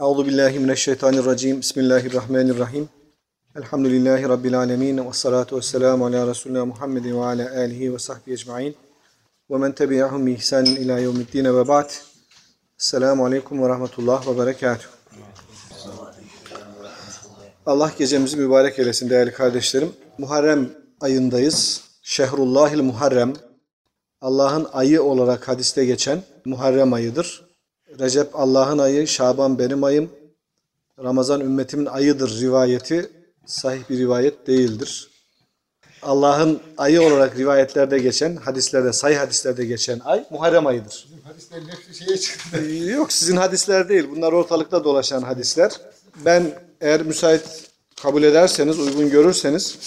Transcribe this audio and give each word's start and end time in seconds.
Euzu 0.00 0.26
billahi 0.26 0.58
mineşşeytanirracim. 0.58 1.60
Bismillahirrahmanirrahim. 1.60 2.88
Elhamdülillahi 3.56 4.28
rabbil 4.28 4.58
alamin 4.58 5.06
ve 5.06 5.12
salatu 5.12 5.56
vesselamu 5.56 6.06
ala 6.06 6.26
resulina 6.26 6.64
Muhammedin 6.64 7.20
ve 7.20 7.24
ala 7.24 7.50
alihi 7.50 7.94
ve 7.94 7.98
sahbihi 7.98 8.32
ecmaîn. 8.32 8.74
Ve 9.50 9.58
men 9.58 9.72
tebi'ahum 9.72 10.26
bi 10.26 10.32
ihsan 10.32 10.66
ila 10.66 10.98
yevmiddin 10.98 11.44
ve 11.44 11.68
ba'd. 11.68 11.90
Esselamu 12.80 13.24
aleyküm 13.24 13.62
ve 13.62 13.68
rahmetullah 13.68 14.28
ve 14.28 14.38
berekatuhu. 14.38 14.90
Allah 17.66 17.92
gecemizi 17.98 18.36
mübarek 18.36 18.78
eylesin 18.78 19.10
değerli 19.10 19.32
kardeşlerim. 19.32 19.92
Muharrem 20.18 20.70
ayındayız. 21.00 21.84
Şehrullahil 22.02 22.82
Muharrem. 22.82 23.32
Allah'ın 24.20 24.68
ayı 24.72 25.02
olarak 25.02 25.48
hadiste 25.48 25.84
geçen 25.84 26.22
Muharrem 26.44 26.92
ayıdır. 26.92 27.53
Recep 27.98 28.36
Allah'ın 28.36 28.78
ayı, 28.78 29.06
Şaban 29.06 29.58
benim 29.58 29.84
ayım, 29.84 30.10
Ramazan 31.02 31.40
ümmetimin 31.40 31.86
ayıdır 31.86 32.40
rivayeti 32.40 33.10
sahih 33.46 33.90
bir 33.90 33.98
rivayet 33.98 34.46
değildir. 34.46 35.10
Allah'ın 36.02 36.60
ayı 36.78 37.02
olarak 37.02 37.38
rivayetlerde 37.38 37.98
geçen, 37.98 38.36
hadislerde, 38.36 38.92
sahih 38.92 39.18
hadislerde 39.18 39.64
geçen 39.64 40.00
ay 40.04 40.24
Muharrem 40.30 40.66
ayıdır. 40.66 41.08
Hadislerin 41.24 41.68
hepsi 41.68 42.04
şeye 42.04 42.18
çıktı. 42.18 42.58
Ee, 42.58 42.74
Yok 42.74 43.12
sizin 43.12 43.36
hadisler 43.36 43.88
değil. 43.88 44.06
Bunlar 44.10 44.32
ortalıkta 44.32 44.84
dolaşan 44.84 45.22
hadisler. 45.22 45.72
Ben 46.24 46.52
eğer 46.80 47.02
müsait 47.02 47.70
kabul 48.02 48.22
ederseniz, 48.22 48.78
uygun 48.78 49.10
görürseniz 49.10 49.78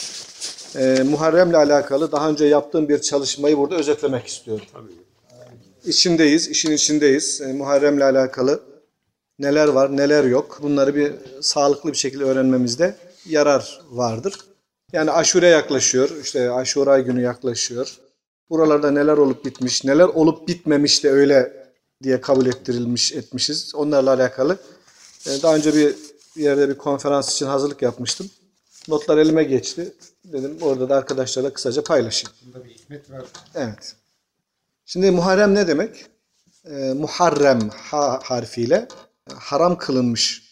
e, 0.75 1.03
Muharrem'le 1.09 1.53
alakalı 1.53 2.11
daha 2.11 2.29
önce 2.29 2.45
yaptığım 2.45 2.89
bir 2.89 3.01
çalışmayı 3.01 3.57
burada 3.57 3.75
özetlemek 3.75 4.27
istiyorum. 4.27 4.65
İçindeyiz, 5.87 6.47
işin 6.47 6.71
içindeyiz. 6.71 7.41
E, 7.41 7.53
Muharrem'le 7.53 8.01
alakalı 8.01 8.63
neler 9.39 9.67
var, 9.67 9.97
neler 9.97 10.23
yok. 10.23 10.59
Bunları 10.61 10.95
bir 10.95 11.13
sağlıklı 11.41 11.91
bir 11.91 11.97
şekilde 11.97 12.23
öğrenmemizde 12.23 12.95
yarar 13.25 13.81
vardır. 13.89 14.33
Yani 14.93 15.11
aşure 15.11 15.47
yaklaşıyor, 15.47 16.09
işte 16.23 16.51
aşura 16.51 16.99
günü 16.99 17.21
yaklaşıyor. 17.21 17.97
Buralarda 18.49 18.91
neler 18.91 19.17
olup 19.17 19.45
bitmiş, 19.45 19.83
neler 19.83 20.05
olup 20.05 20.47
bitmemiş 20.47 21.03
de 21.03 21.11
öyle 21.11 21.67
diye 22.03 22.21
kabul 22.21 22.45
ettirilmiş 22.45 23.13
etmişiz. 23.13 23.75
Onlarla 23.75 24.13
alakalı 24.13 24.57
e, 25.27 25.41
daha 25.43 25.55
önce 25.55 25.73
bir 25.73 25.95
yerde 26.35 26.69
bir 26.69 26.77
konferans 26.77 27.33
için 27.33 27.45
hazırlık 27.45 27.81
yapmıştım. 27.81 28.29
Notlar 28.87 29.17
elime 29.17 29.43
geçti. 29.43 29.93
Dedim 30.25 30.57
orada 30.61 30.89
da 30.89 30.95
arkadaşlarla 30.95 31.53
kısaca 31.53 31.83
paylaşayım. 31.83 32.37
Bunda 32.45 32.65
bir 32.65 32.69
hikmet 32.69 33.11
var. 33.11 33.25
Evet. 33.55 33.95
Şimdi 34.89 35.11
Muharrem 35.11 35.55
ne 35.55 35.67
demek? 35.67 36.05
Ee, 36.65 36.93
muharrem 36.93 37.69
ha 37.69 38.19
harfiyle 38.23 38.87
e, 39.31 39.33
haram 39.33 39.77
kılınmış, 39.77 40.43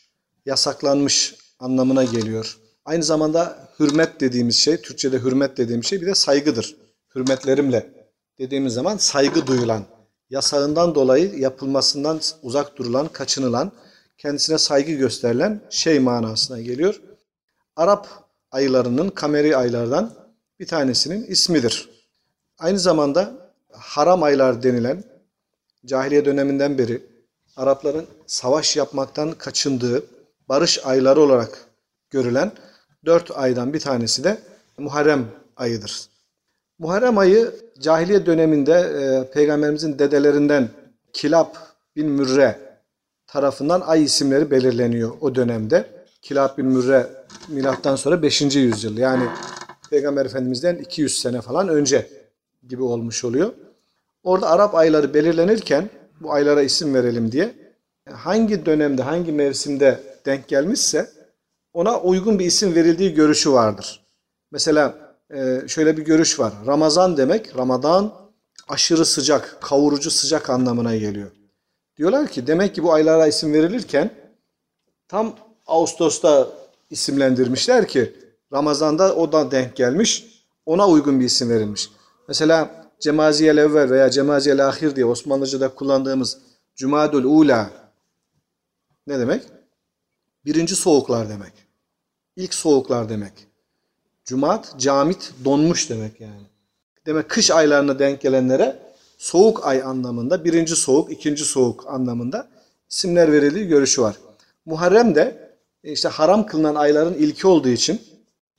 yasaklanmış 0.45 1.35
anlamına 1.59 2.03
geliyor. 2.03 2.57
Aynı 2.85 3.03
zamanda 3.03 3.69
hürmet 3.79 4.19
dediğimiz 4.19 4.55
şey, 4.55 4.81
Türkçe'de 4.81 5.19
hürmet 5.19 5.57
dediğimiz 5.57 5.85
şey 5.85 6.01
bir 6.01 6.05
de 6.05 6.15
saygıdır. 6.15 6.75
Hürmetlerimle 7.15 8.07
dediğimiz 8.39 8.73
zaman 8.73 8.97
saygı 8.97 9.47
duyulan, 9.47 9.85
yasağından 10.29 10.95
dolayı 10.95 11.39
yapılmasından 11.39 12.21
uzak 12.41 12.77
durulan, 12.77 13.07
kaçınılan, 13.07 13.71
kendisine 14.17 14.57
saygı 14.57 14.91
gösterilen 14.91 15.61
şey 15.69 15.99
manasına 15.99 16.61
geliyor. 16.61 17.01
Arap 17.75 18.07
aylarının, 18.51 19.09
kameri 19.09 19.57
aylardan 19.57 20.13
bir 20.59 20.67
tanesinin 20.67 21.23
ismidir. 21.23 21.89
Aynı 22.59 22.79
zamanda 22.79 23.44
haram 23.77 24.23
aylar 24.23 24.63
denilen 24.63 25.03
cahiliye 25.85 26.25
döneminden 26.25 26.77
beri 26.77 27.01
Arapların 27.57 28.05
savaş 28.27 28.77
yapmaktan 28.77 29.31
kaçındığı 29.31 30.03
barış 30.49 30.85
ayları 30.85 31.21
olarak 31.21 31.65
görülen 32.09 32.51
dört 33.05 33.31
aydan 33.37 33.73
bir 33.73 33.79
tanesi 33.79 34.23
de 34.23 34.37
Muharrem 34.77 35.25
ayıdır. 35.57 36.09
Muharrem 36.79 37.17
ayı 37.17 37.55
cahiliye 37.79 38.25
döneminde 38.25 38.73
e, 38.73 39.31
peygamberimizin 39.31 39.99
dedelerinden 39.99 40.69
Kilab 41.13 41.55
bin 41.95 42.07
Mürre 42.07 42.59
tarafından 43.27 43.81
ay 43.81 44.03
isimleri 44.03 44.51
belirleniyor 44.51 45.11
o 45.21 45.35
dönemde. 45.35 45.85
Kilab 46.21 46.57
bin 46.57 46.65
Mürre 46.65 47.07
milattan 47.47 47.95
sonra 47.95 48.21
5. 48.21 48.41
yüzyıl 48.41 48.97
yani 48.97 49.23
Peygamber 49.89 50.25
Efendimiz'den 50.25 50.75
200 50.75 51.19
sene 51.19 51.41
falan 51.41 51.69
önce 51.69 52.07
gibi 52.67 52.83
olmuş 52.83 53.23
oluyor. 53.23 53.53
Orada 54.25 54.49
Arap 54.49 54.75
ayları 54.75 55.13
belirlenirken 55.13 55.89
bu 56.21 56.33
aylara 56.33 56.61
isim 56.61 56.93
verelim 56.93 57.31
diye 57.31 57.53
hangi 58.11 58.65
dönemde, 58.65 59.03
hangi 59.03 59.31
mevsimde 59.31 60.03
denk 60.25 60.47
gelmişse 60.47 61.09
ona 61.73 62.01
uygun 62.01 62.39
bir 62.39 62.45
isim 62.45 62.75
verildiği 62.75 63.13
görüşü 63.13 63.51
vardır. 63.51 64.05
Mesela 64.51 64.95
e, 65.33 65.61
şöyle 65.67 65.97
bir 65.97 66.05
görüş 66.05 66.39
var. 66.39 66.53
Ramazan 66.67 67.17
demek, 67.17 67.57
Ramazan 67.57 68.13
aşırı 68.67 69.05
sıcak, 69.05 69.57
kavurucu 69.61 70.11
sıcak 70.11 70.49
anlamına 70.49 70.95
geliyor. 70.95 71.31
Diyorlar 71.97 72.27
ki 72.27 72.47
demek 72.47 72.75
ki 72.75 72.83
bu 72.83 72.93
aylara 72.93 73.27
isim 73.27 73.53
verilirken 73.53 74.11
tam 75.07 75.35
Ağustos'ta 75.67 76.47
isimlendirmişler 76.89 77.87
ki 77.87 78.15
Ramazan'da 78.53 79.15
o 79.15 79.31
da 79.31 79.51
denk 79.51 79.75
gelmiş. 79.75 80.25
Ona 80.65 80.87
uygun 80.87 81.19
bir 81.19 81.25
isim 81.25 81.49
verilmiş. 81.49 81.89
Mesela 82.27 82.84
Cemaziyel 82.99 83.57
evvel 83.57 83.89
veya 83.89 84.09
Cemaziyel 84.09 84.67
ahir 84.67 84.95
diye 84.95 85.05
Osmanlıca'da 85.05 85.75
kullandığımız 85.75 86.37
Cumadul 86.75 87.23
ula 87.23 87.71
ne 89.07 89.19
demek? 89.19 89.43
Birinci 90.45 90.75
soğuklar 90.75 91.29
demek. 91.29 91.53
İlk 92.35 92.53
soğuklar 92.53 93.09
demek. 93.09 93.33
Cumat, 94.25 94.75
camit, 94.77 95.33
donmuş 95.45 95.89
demek 95.89 96.21
yani. 96.21 96.41
Demek 97.05 97.29
kış 97.29 97.51
aylarına 97.51 97.99
denk 97.99 98.21
gelenlere 98.21 98.79
soğuk 99.17 99.65
ay 99.67 99.83
anlamında, 99.83 100.45
birinci 100.45 100.75
soğuk, 100.75 101.11
ikinci 101.11 101.45
soğuk 101.45 101.87
anlamında 101.87 102.47
isimler 102.89 103.31
verildiği 103.31 103.67
görüşü 103.67 104.01
var. 104.01 104.15
Muharrem 104.65 105.15
de 105.15 105.55
işte 105.83 106.09
haram 106.09 106.45
kılınan 106.45 106.75
ayların 106.75 107.13
ilki 107.13 107.47
olduğu 107.47 107.69
için, 107.69 108.01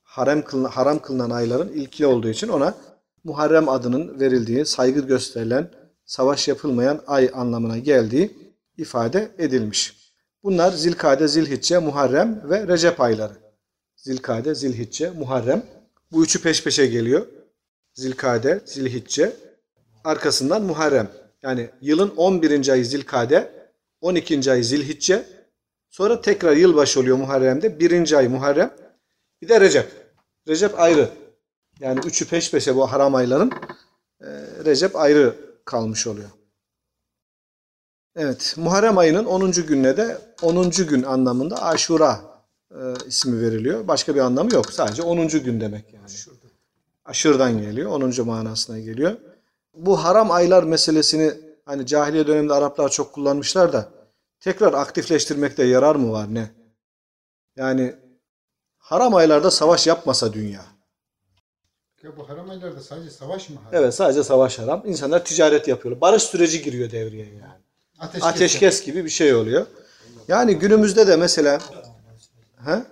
haram 0.03 0.41
kılınan, 0.41 0.69
haram 0.69 0.99
kılınan 0.99 1.29
ayların 1.29 1.69
ilki 1.69 2.05
olduğu 2.05 2.29
için 2.29 2.47
ona 2.47 2.75
Muharrem 3.27 3.69
adının 3.69 4.19
verildiği, 4.19 4.65
saygı 4.65 4.99
gösterilen, 5.07 5.69
savaş 6.05 6.47
yapılmayan 6.47 7.01
ay 7.07 7.31
anlamına 7.33 7.77
geldiği 7.77 8.37
ifade 8.77 9.31
edilmiş. 9.37 10.11
Bunlar 10.43 10.71
Zilkade, 10.71 11.27
Zilhicce, 11.27 11.77
Muharrem 11.77 12.49
ve 12.49 12.67
Recep 12.67 13.01
ayları. 13.01 13.33
Zilkade, 13.95 14.55
Zilhicce, 14.55 15.09
Muharrem. 15.09 15.65
Bu 16.11 16.23
üçü 16.23 16.41
peş 16.41 16.63
peşe 16.63 16.85
geliyor. 16.87 17.27
Zilkade, 17.93 18.61
Zilhicce. 18.65 19.33
Arkasından 20.03 20.61
Muharrem. 20.61 21.09
Yani 21.43 21.69
yılın 21.81 22.13
11. 22.17 22.69
ayı 22.69 22.85
Zilkade, 22.85 23.51
12. 24.01 24.51
ayı 24.51 24.63
Zilhicce. 24.63 25.23
Sonra 25.89 26.21
tekrar 26.21 26.55
yılbaşı 26.55 26.99
oluyor 26.99 27.17
Muharrem'de. 27.17 27.79
1. 27.79 28.13
ay 28.13 28.27
Muharrem. 28.27 28.73
Bir 29.41 29.49
de 29.49 29.61
Recep. 29.61 29.91
Recep 30.47 30.79
ayrı. 30.79 31.09
Yani 31.79 31.99
üçü 31.99 32.27
peş 32.27 32.51
peşe 32.51 32.75
bu 32.75 32.91
haram 32.91 33.15
ayların 33.15 33.51
e, 34.21 34.27
Recep 34.65 34.95
ayrı 34.95 35.35
kalmış 35.65 36.07
oluyor. 36.07 36.29
Evet, 38.15 38.53
Muharrem 38.57 38.97
ayının 38.97 39.25
10. 39.25 39.51
gününe 39.51 39.97
de 39.97 40.17
10. 40.41 40.69
gün 40.69 41.03
anlamında 41.03 41.63
Aşura 41.63 42.21
e, 42.71 42.79
ismi 43.07 43.41
veriliyor. 43.41 43.87
Başka 43.87 44.15
bir 44.15 44.19
anlamı 44.19 44.53
yok. 44.53 44.73
Sadece 44.73 45.01
10. 45.01 45.27
gün 45.27 45.61
demek 45.61 45.93
yani. 45.93 46.05
Aşırdan 47.05 47.61
geliyor. 47.61 47.91
10. 47.91 48.25
manasına 48.25 48.79
geliyor. 48.79 49.17
Bu 49.73 50.03
haram 50.03 50.31
aylar 50.31 50.63
meselesini 50.63 51.33
hani 51.65 51.85
cahiliye 51.85 52.27
döneminde 52.27 52.53
Araplar 52.53 52.89
çok 52.89 53.13
kullanmışlar 53.13 53.73
da 53.73 53.89
tekrar 54.39 54.73
aktifleştirmekte 54.73 55.63
yarar 55.63 55.95
mı 55.95 56.11
var 56.11 56.33
ne? 56.33 56.51
Yani 57.55 57.95
haram 58.77 59.15
aylarda 59.15 59.51
savaş 59.51 59.87
yapmasa 59.87 60.33
dünya. 60.33 60.76
Ya 62.07 62.17
bu 62.17 62.29
haram 62.29 62.49
aylarda 62.49 62.81
sadece 62.81 63.09
savaş 63.09 63.49
mı 63.49 63.55
haram? 63.55 63.83
Evet 63.83 63.93
sadece 63.95 64.23
savaş 64.23 64.59
haram. 64.59 64.83
İnsanlar 64.85 65.25
ticaret 65.25 65.67
yapıyorlar. 65.67 66.01
Barış 66.01 66.23
süreci 66.23 66.61
giriyor 66.61 66.91
devreye 66.91 67.25
yani. 67.25 67.41
Ateşkes. 67.99 68.23
Ateşkes 68.23 68.85
gibi 68.85 69.05
bir 69.05 69.09
şey 69.09 69.35
oluyor. 69.35 69.65
Yani 70.27 70.55
günümüzde 70.55 71.07
de 71.07 71.15
mesela 71.15 71.59
he? 72.65 72.83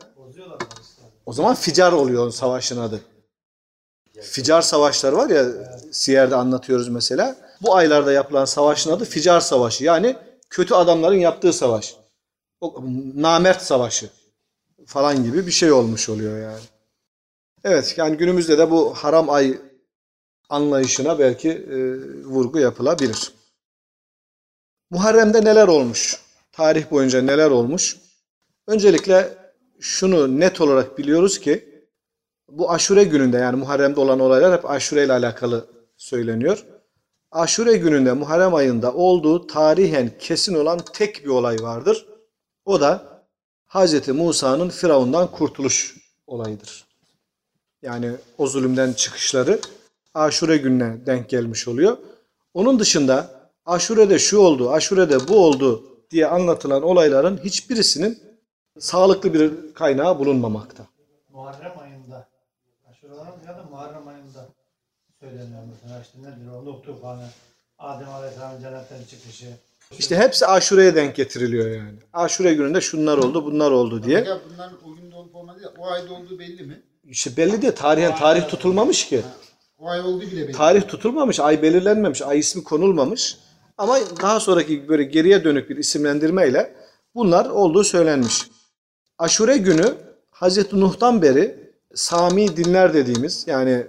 O 1.25 1.33
zaman 1.33 1.55
ficar 1.55 1.91
oluyor 1.91 2.31
savaşın 2.31 2.81
adı. 2.81 3.01
Ficar 4.21 4.61
savaşları 4.61 5.17
var 5.17 5.29
ya 5.29 5.45
Siyer'de 5.91 6.35
anlatıyoruz 6.35 6.87
mesela. 6.89 7.35
Bu 7.61 7.75
aylarda 7.75 8.11
yapılan 8.11 8.45
savaşın 8.45 8.91
adı 8.91 9.05
Ficar 9.05 9.39
Savaşı. 9.39 9.83
Yani 9.83 10.15
kötü 10.49 10.73
adamların 10.73 11.17
yaptığı 11.17 11.53
savaş. 11.53 11.95
O, 12.61 12.83
namert 13.15 13.61
savaşı 13.61 14.09
falan 14.85 15.23
gibi 15.23 15.47
bir 15.47 15.51
şey 15.51 15.71
olmuş 15.71 16.09
oluyor 16.09 16.41
yani. 16.41 16.61
Evet 17.65 17.95
yani 17.97 18.17
günümüzde 18.17 18.57
de 18.57 18.71
bu 18.71 18.93
haram 18.93 19.29
ay 19.29 19.57
anlayışına 20.49 21.19
belki 21.19 21.49
e, 21.49 21.77
vurgu 22.23 22.59
yapılabilir. 22.59 23.31
Muharrem'de 24.89 25.45
neler 25.45 25.67
olmuş? 25.67 26.21
tarih 26.51 26.91
boyunca 26.91 27.21
neler 27.21 27.49
olmuş? 27.51 27.97
Öncelikle 28.67 29.37
şunu 29.79 30.39
net 30.39 30.61
olarak 30.61 30.97
biliyoruz 30.97 31.39
ki 31.39 31.85
bu 32.49 32.71
aşure 32.71 33.03
gününde 33.03 33.37
yani 33.37 33.55
Muharrem'de 33.55 33.99
olan 33.99 34.19
olaylar 34.19 34.57
hep 34.57 34.69
aşure 34.69 35.05
ile 35.05 35.13
alakalı 35.13 35.67
söyleniyor. 35.97 36.65
Aşure 37.31 37.77
gününde 37.77 38.13
Muharrem 38.13 38.55
ayında 38.55 38.93
olduğu 38.93 39.47
tarihen 39.47 40.11
kesin 40.19 40.55
olan 40.55 40.79
tek 40.93 41.23
bir 41.23 41.29
olay 41.29 41.57
vardır. 41.61 42.05
O 42.65 42.81
da 42.81 43.21
Hz. 43.67 44.07
Musa'nın 44.07 44.69
Firavun'dan 44.69 45.31
kurtuluş 45.31 45.97
olayıdır. 46.27 46.84
Yani 47.85 48.11
o 48.37 48.47
zulümden 48.47 48.93
çıkışları 48.93 49.59
Aşure 50.13 50.57
gününe 50.57 51.05
denk 51.05 51.29
gelmiş 51.29 51.67
oluyor. 51.67 51.97
Onun 52.53 52.79
dışında 52.79 53.49
Aşure'de 53.65 54.19
şu 54.19 54.37
oldu, 54.37 54.71
Aşure'de 54.71 55.27
bu 55.27 55.45
oldu 55.45 55.83
diye 56.11 56.27
anlatılan 56.27 56.83
olayların 56.83 57.37
hiçbirisinin 57.37 58.19
sağlıklı 58.79 59.33
bir 59.33 59.73
kaynağı 59.73 60.19
bulunmamakta. 60.19 60.83
Muharrem 61.33 61.79
ayında 61.79 62.27
aşuraların 62.91 63.39
ya 63.47 63.57
da 63.57 63.63
Muharrem 63.71 64.07
ayında 64.07 64.47
söyleniyor 65.19 65.63
mesela 65.73 66.01
işte 66.01 66.19
nedir 66.19 66.51
o 66.51 66.65
Nuh 66.65 66.83
tufanı, 66.83 67.27
Adem 67.79 68.09
Aleyhisselam'ın 68.09 68.61
cennetten 68.61 69.03
çıkışı. 69.09 69.45
İşte 69.99 70.15
hepsi 70.15 70.45
Aşure'ye 70.47 70.95
denk 70.95 71.15
getiriliyor 71.15 71.67
yani. 71.67 71.97
Aşure 72.13 72.53
gününde 72.53 72.81
şunlar 72.81 73.17
oldu, 73.17 73.45
bunlar 73.45 73.71
oldu 73.71 74.03
diye. 74.03 74.19
Ya 74.19 74.39
bunların 74.49 74.77
o 74.85 74.95
günde 74.95 75.15
olup 75.15 75.35
olmadığı 75.35 75.59
değil, 75.59 75.69
o 75.77 75.87
ayda 75.87 76.13
olduğu 76.13 76.39
belli 76.39 76.63
mi? 76.63 76.81
İşte 77.09 77.37
belli 77.37 77.61
değil. 77.61 77.73
Tarihen 77.75 78.15
tarih 78.15 78.47
tutulmamış 78.47 79.07
ki. 79.07 79.21
O 79.79 79.89
ay 79.89 80.01
olduğu 80.01 80.21
bile 80.21 80.47
belli. 80.47 80.51
Tarih 80.51 80.87
tutulmamış, 80.87 81.39
ay 81.39 81.61
belirlenmemiş, 81.61 82.21
ay 82.21 82.39
ismi 82.39 82.63
konulmamış. 82.63 83.37
Ama 83.77 83.97
daha 84.21 84.39
sonraki 84.39 84.87
böyle 84.87 85.03
geriye 85.03 85.43
dönük 85.43 85.69
bir 85.69 85.77
isimlendirmeyle 85.77 86.75
bunlar 87.15 87.49
olduğu 87.49 87.83
söylenmiş. 87.83 88.47
Aşure 89.17 89.57
günü 89.57 89.95
Hazreti 90.31 90.79
Nuh'tan 90.79 91.21
beri 91.21 91.65
Sami 91.93 92.57
dinler 92.57 92.93
dediğimiz 92.93 93.47
yani 93.47 93.87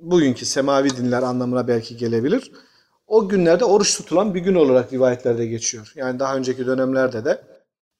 bugünkü 0.00 0.46
semavi 0.46 0.96
dinler 0.96 1.22
anlamına 1.22 1.68
belki 1.68 1.96
gelebilir. 1.96 2.52
O 3.06 3.28
günlerde 3.28 3.64
oruç 3.64 3.96
tutulan 3.96 4.34
bir 4.34 4.40
gün 4.40 4.54
olarak 4.54 4.92
rivayetlerde 4.92 5.46
geçiyor. 5.46 5.92
Yani 5.94 6.18
daha 6.18 6.36
önceki 6.36 6.66
dönemlerde 6.66 7.24
de 7.24 7.42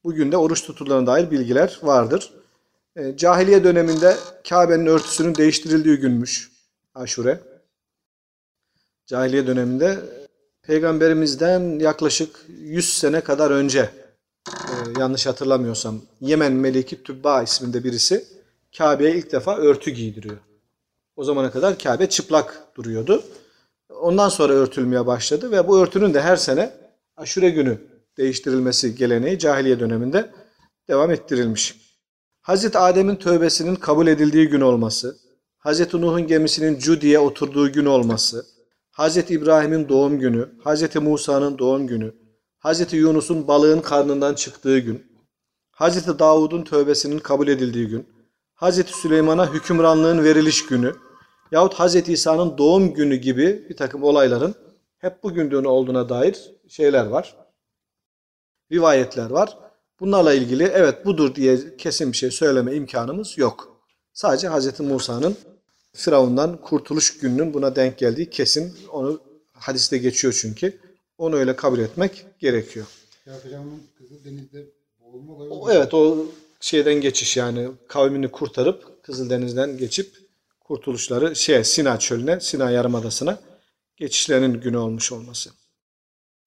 bugün 0.04 0.32
de 0.32 0.36
oruç 0.36 0.66
tutulan 0.66 1.06
dair 1.06 1.30
bilgiler 1.30 1.78
vardır. 1.82 2.32
E, 2.96 3.16
cahiliye 3.16 3.64
döneminde 3.64 4.16
Kabe'nin 4.48 4.86
örtüsünün 4.86 5.34
değiştirildiği 5.34 5.96
günmüş 5.96 6.50
Aşure. 6.94 7.40
Cahiliye 9.06 9.46
döneminde 9.46 9.98
peygamberimizden 10.62 11.78
yaklaşık 11.78 12.36
100 12.48 12.98
sene 12.98 13.20
kadar 13.20 13.50
önce 13.50 13.90
e, 14.48 15.00
yanlış 15.00 15.26
hatırlamıyorsam 15.26 16.02
Yemen 16.20 16.52
Meliki 16.52 17.02
Tübba 17.02 17.42
isminde 17.42 17.84
birisi 17.84 18.24
Kabe'ye 18.78 19.16
ilk 19.16 19.32
defa 19.32 19.56
örtü 19.56 19.90
giydiriyor. 19.90 20.38
O 21.16 21.24
zamana 21.24 21.50
kadar 21.50 21.78
Kabe 21.78 22.08
çıplak 22.08 22.62
duruyordu. 22.76 23.24
Ondan 23.88 24.28
sonra 24.28 24.52
örtülmeye 24.52 25.06
başladı 25.06 25.50
ve 25.50 25.68
bu 25.68 25.78
örtünün 25.78 26.14
de 26.14 26.20
her 26.20 26.36
sene 26.36 26.72
aşure 27.16 27.50
günü 27.50 27.78
değiştirilmesi 28.16 28.94
geleneği 28.94 29.38
cahiliye 29.38 29.80
döneminde 29.80 30.30
devam 30.88 31.10
ettirilmiş. 31.10 31.83
Hazreti 32.44 32.78
Adem'in 32.78 33.16
tövbesinin 33.16 33.74
kabul 33.74 34.06
edildiği 34.06 34.48
gün 34.48 34.60
olması, 34.60 35.16
Hazreti 35.58 36.00
Nuh'un 36.00 36.26
gemisinin 36.26 36.78
Cudi'ye 36.78 37.18
oturduğu 37.18 37.72
gün 37.72 37.86
olması, 37.86 38.46
Hazreti 38.90 39.34
İbrahim'in 39.34 39.88
doğum 39.88 40.18
günü, 40.18 40.48
Hazreti 40.64 41.00
Musa'nın 41.00 41.58
doğum 41.58 41.86
günü, 41.86 42.14
Hazreti 42.58 42.96
Yunus'un 42.96 43.48
balığın 43.48 43.80
karnından 43.80 44.34
çıktığı 44.34 44.78
gün, 44.78 45.06
Hazreti 45.70 46.18
Davud'un 46.18 46.64
tövbesinin 46.64 47.18
kabul 47.18 47.48
edildiği 47.48 47.88
gün, 47.88 48.08
Hazreti 48.54 48.92
Süleyman'a 48.92 49.52
hükümranlığın 49.52 50.24
veriliş 50.24 50.66
günü 50.66 50.94
yahut 51.52 51.74
Hazreti 51.74 52.12
İsa'nın 52.12 52.58
doğum 52.58 52.94
günü 52.94 53.16
gibi 53.16 53.66
bir 53.68 53.76
takım 53.76 54.02
olayların 54.02 54.54
hep 54.98 55.22
bugün 55.22 55.50
günü 55.50 55.66
olduğuna 55.66 56.08
dair 56.08 56.50
şeyler 56.68 57.06
var. 57.06 57.36
Rivayetler 58.72 59.30
var. 59.30 59.58
Bunlarla 60.00 60.34
ilgili 60.34 60.62
evet 60.64 61.06
budur 61.06 61.34
diye 61.34 61.76
kesin 61.76 62.12
bir 62.12 62.16
şey 62.16 62.30
söyleme 62.30 62.74
imkanımız 62.74 63.38
yok. 63.38 63.80
Sadece 64.12 64.48
Hazreti 64.48 64.82
Musa'nın 64.82 65.36
Firavundan 65.92 66.60
kurtuluş 66.60 67.18
gününün 67.18 67.54
buna 67.54 67.76
denk 67.76 67.98
geldiği 67.98 68.30
kesin. 68.30 68.74
Onu 68.92 69.20
hadiste 69.52 69.98
geçiyor 69.98 70.38
çünkü. 70.40 70.78
Onu 71.18 71.36
öyle 71.36 71.56
kabul 71.56 71.78
etmek 71.78 72.26
gerekiyor. 72.40 72.86
Ya 73.26 73.38
Firavun'un 73.38 73.82
boğulma 75.00 75.32
olayı 75.32 75.50
O, 75.50 75.54
oldu. 75.54 75.70
evet 75.72 75.94
o 75.94 76.26
şeyden 76.60 76.94
geçiş 76.94 77.36
yani 77.36 77.68
kavmini 77.88 78.30
kurtarıp 78.30 79.02
Kızıldeniz'den 79.02 79.78
geçip 79.78 80.16
kurtuluşları 80.60 81.36
şey 81.36 81.64
Sina 81.64 81.98
çölüne, 81.98 82.40
Sina 82.40 82.70
Yarımadası'na 82.70 83.38
geçişlerinin 83.96 84.60
günü 84.60 84.76
olmuş 84.76 85.12
olması. 85.12 85.50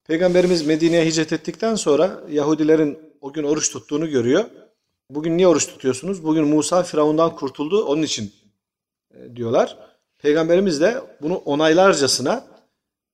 Peygamberimiz 0.04 0.66
Medine'ye 0.66 1.06
hicret 1.06 1.32
ettikten 1.32 1.74
sonra 1.74 2.20
Yahudilerin 2.30 2.98
o 3.20 3.32
gün 3.32 3.44
oruç 3.44 3.72
tuttuğunu 3.72 4.10
görüyor. 4.10 4.44
Bugün 5.10 5.36
niye 5.36 5.48
oruç 5.48 5.66
tutuyorsunuz? 5.66 6.24
Bugün 6.24 6.44
Musa 6.44 6.82
Firavundan 6.82 7.36
kurtuldu 7.36 7.84
onun 7.84 8.02
için 8.02 8.32
e, 9.14 9.36
diyorlar. 9.36 9.78
Peygamberimiz 10.18 10.80
de 10.80 11.02
bunu 11.22 11.34
onaylarcasına 11.34 12.46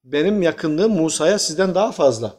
benim 0.05 0.43
yakınlığım 0.43 0.93
Musa'ya 0.93 1.39
sizden 1.39 1.75
daha 1.75 1.93
fazla. 1.93 2.35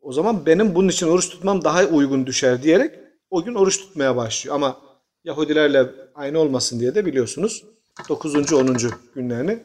O 0.00 0.12
zaman 0.12 0.46
benim 0.46 0.74
bunun 0.74 0.88
için 0.88 1.08
oruç 1.08 1.28
tutmam 1.28 1.64
daha 1.64 1.84
uygun 1.84 2.26
düşer 2.26 2.62
diyerek 2.62 2.98
o 3.30 3.44
gün 3.44 3.54
oruç 3.54 3.78
tutmaya 3.78 4.16
başlıyor. 4.16 4.56
Ama 4.56 4.80
Yahudilerle 5.24 5.90
aynı 6.14 6.38
olmasın 6.38 6.80
diye 6.80 6.94
de 6.94 7.06
biliyorsunuz 7.06 7.64
9. 8.08 8.52
10. 8.52 8.76
günlerini 9.14 9.62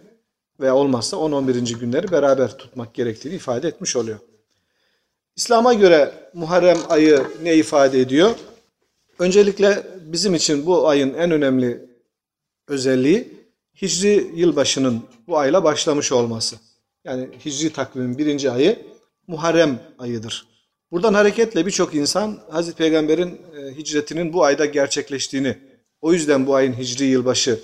veya 0.59 0.75
olmazsa 0.75 1.17
10-11. 1.17 1.79
günleri 1.79 2.11
beraber 2.11 2.57
tutmak 2.57 2.93
gerektiğini 2.93 3.35
ifade 3.35 3.67
etmiş 3.67 3.95
oluyor. 3.95 4.19
İslam'a 5.37 5.73
göre 5.73 6.13
Muharrem 6.33 6.77
ayı 6.89 7.23
ne 7.43 7.55
ifade 7.55 7.99
ediyor? 7.99 8.35
Öncelikle 9.19 9.83
bizim 10.01 10.35
için 10.35 10.65
bu 10.65 10.87
ayın 10.87 11.13
en 11.13 11.31
önemli 11.31 11.85
özelliği 12.67 13.27
Hicri 13.81 14.31
yılbaşının 14.35 15.03
bu 15.27 15.37
ayla 15.37 15.63
başlamış 15.63 16.11
olması. 16.11 16.55
Yani 17.05 17.29
Hicri 17.45 17.73
takvimin 17.73 18.17
birinci 18.17 18.51
ayı 18.51 18.79
Muharrem 19.27 19.79
ayıdır. 19.99 20.47
Buradan 20.91 21.13
hareketle 21.13 21.65
birçok 21.65 21.95
insan 21.95 22.39
Hazreti 22.49 22.77
Peygamber'in 22.77 23.41
e, 23.57 23.77
hicretinin 23.77 24.33
bu 24.33 24.43
ayda 24.43 24.65
gerçekleştiğini, 24.65 25.57
o 26.01 26.13
yüzden 26.13 26.47
bu 26.47 26.55
ayın 26.55 26.73
Hicri 26.73 27.05
yılbaşı 27.05 27.59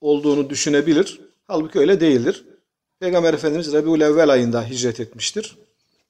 olduğunu 0.00 0.50
düşünebilir. 0.50 1.20
Halbuki 1.46 1.78
öyle 1.78 2.00
değildir. 2.00 2.44
Peygamber 3.00 3.34
Efendimiz 3.34 3.72
Rabiul 3.72 4.00
Evvel 4.00 4.28
ayında 4.28 4.64
hicret 4.64 5.00
etmiştir. 5.00 5.56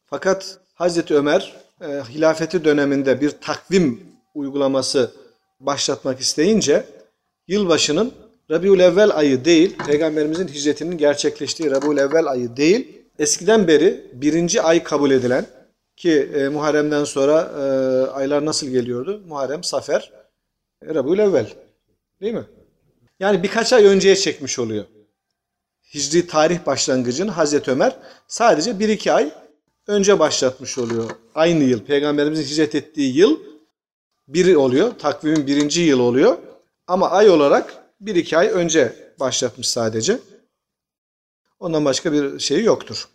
Fakat 0.06 0.60
Hazreti 0.80 1.14
Ömer 1.14 1.56
e, 1.80 1.86
hilafeti 1.86 2.64
döneminde 2.64 3.20
bir 3.20 3.30
takvim 3.30 4.00
uygulaması 4.34 5.10
başlatmak 5.60 6.20
isteyince 6.20 6.84
yılbaşının 7.48 8.12
Rabiul 8.50 8.80
Evvel 8.80 9.16
ayı 9.16 9.44
değil, 9.44 9.76
Peygamberimizin 9.86 10.48
hicretinin 10.48 10.98
gerçekleştiği 10.98 11.70
Rabiul 11.70 11.98
Evvel 11.98 12.26
ayı 12.26 12.56
değil, 12.56 13.02
eskiden 13.18 13.68
beri 13.68 14.06
birinci 14.12 14.62
ay 14.62 14.82
kabul 14.82 15.10
edilen 15.10 15.46
ki 15.96 16.30
e, 16.34 16.48
Muharrem'den 16.48 17.04
sonra 17.04 17.40
e, 17.40 17.62
aylar 18.10 18.44
nasıl 18.44 18.66
geliyordu? 18.66 19.22
Muharrem, 19.28 19.64
Safer, 19.64 20.12
e, 20.86 20.94
Rabiul 20.94 21.18
Evvel. 21.18 21.52
Değil 22.20 22.34
mi? 22.34 22.44
Yani 23.20 23.42
birkaç 23.42 23.72
ay 23.72 23.84
önceye 23.84 24.16
çekmiş 24.16 24.58
oluyor. 24.58 24.84
Hicri 25.94 26.26
tarih 26.26 26.66
başlangıcını 26.66 27.30
Hazreti 27.30 27.70
Ömer 27.70 27.96
sadece 28.28 28.78
bir 28.78 28.88
iki 28.88 29.12
ay 29.12 29.30
önce 29.86 30.18
başlatmış 30.18 30.78
oluyor. 30.78 31.10
Aynı 31.34 31.64
yıl 31.64 31.80
Peygamberimizin 31.80 32.44
hicret 32.44 32.74
ettiği 32.74 33.16
yıl 33.16 33.40
biri 34.28 34.56
oluyor. 34.56 34.92
Takvimin 34.98 35.46
birinci 35.46 35.80
yıl 35.80 36.00
oluyor. 36.00 36.38
Ama 36.86 37.10
ay 37.10 37.30
olarak 37.30 37.84
bir 38.00 38.14
iki 38.14 38.38
ay 38.38 38.48
önce 38.48 39.12
başlatmış 39.20 39.68
sadece. 39.68 40.18
Ondan 41.60 41.84
başka 41.84 42.12
bir 42.12 42.38
şey 42.38 42.64
yoktur. 42.64 43.08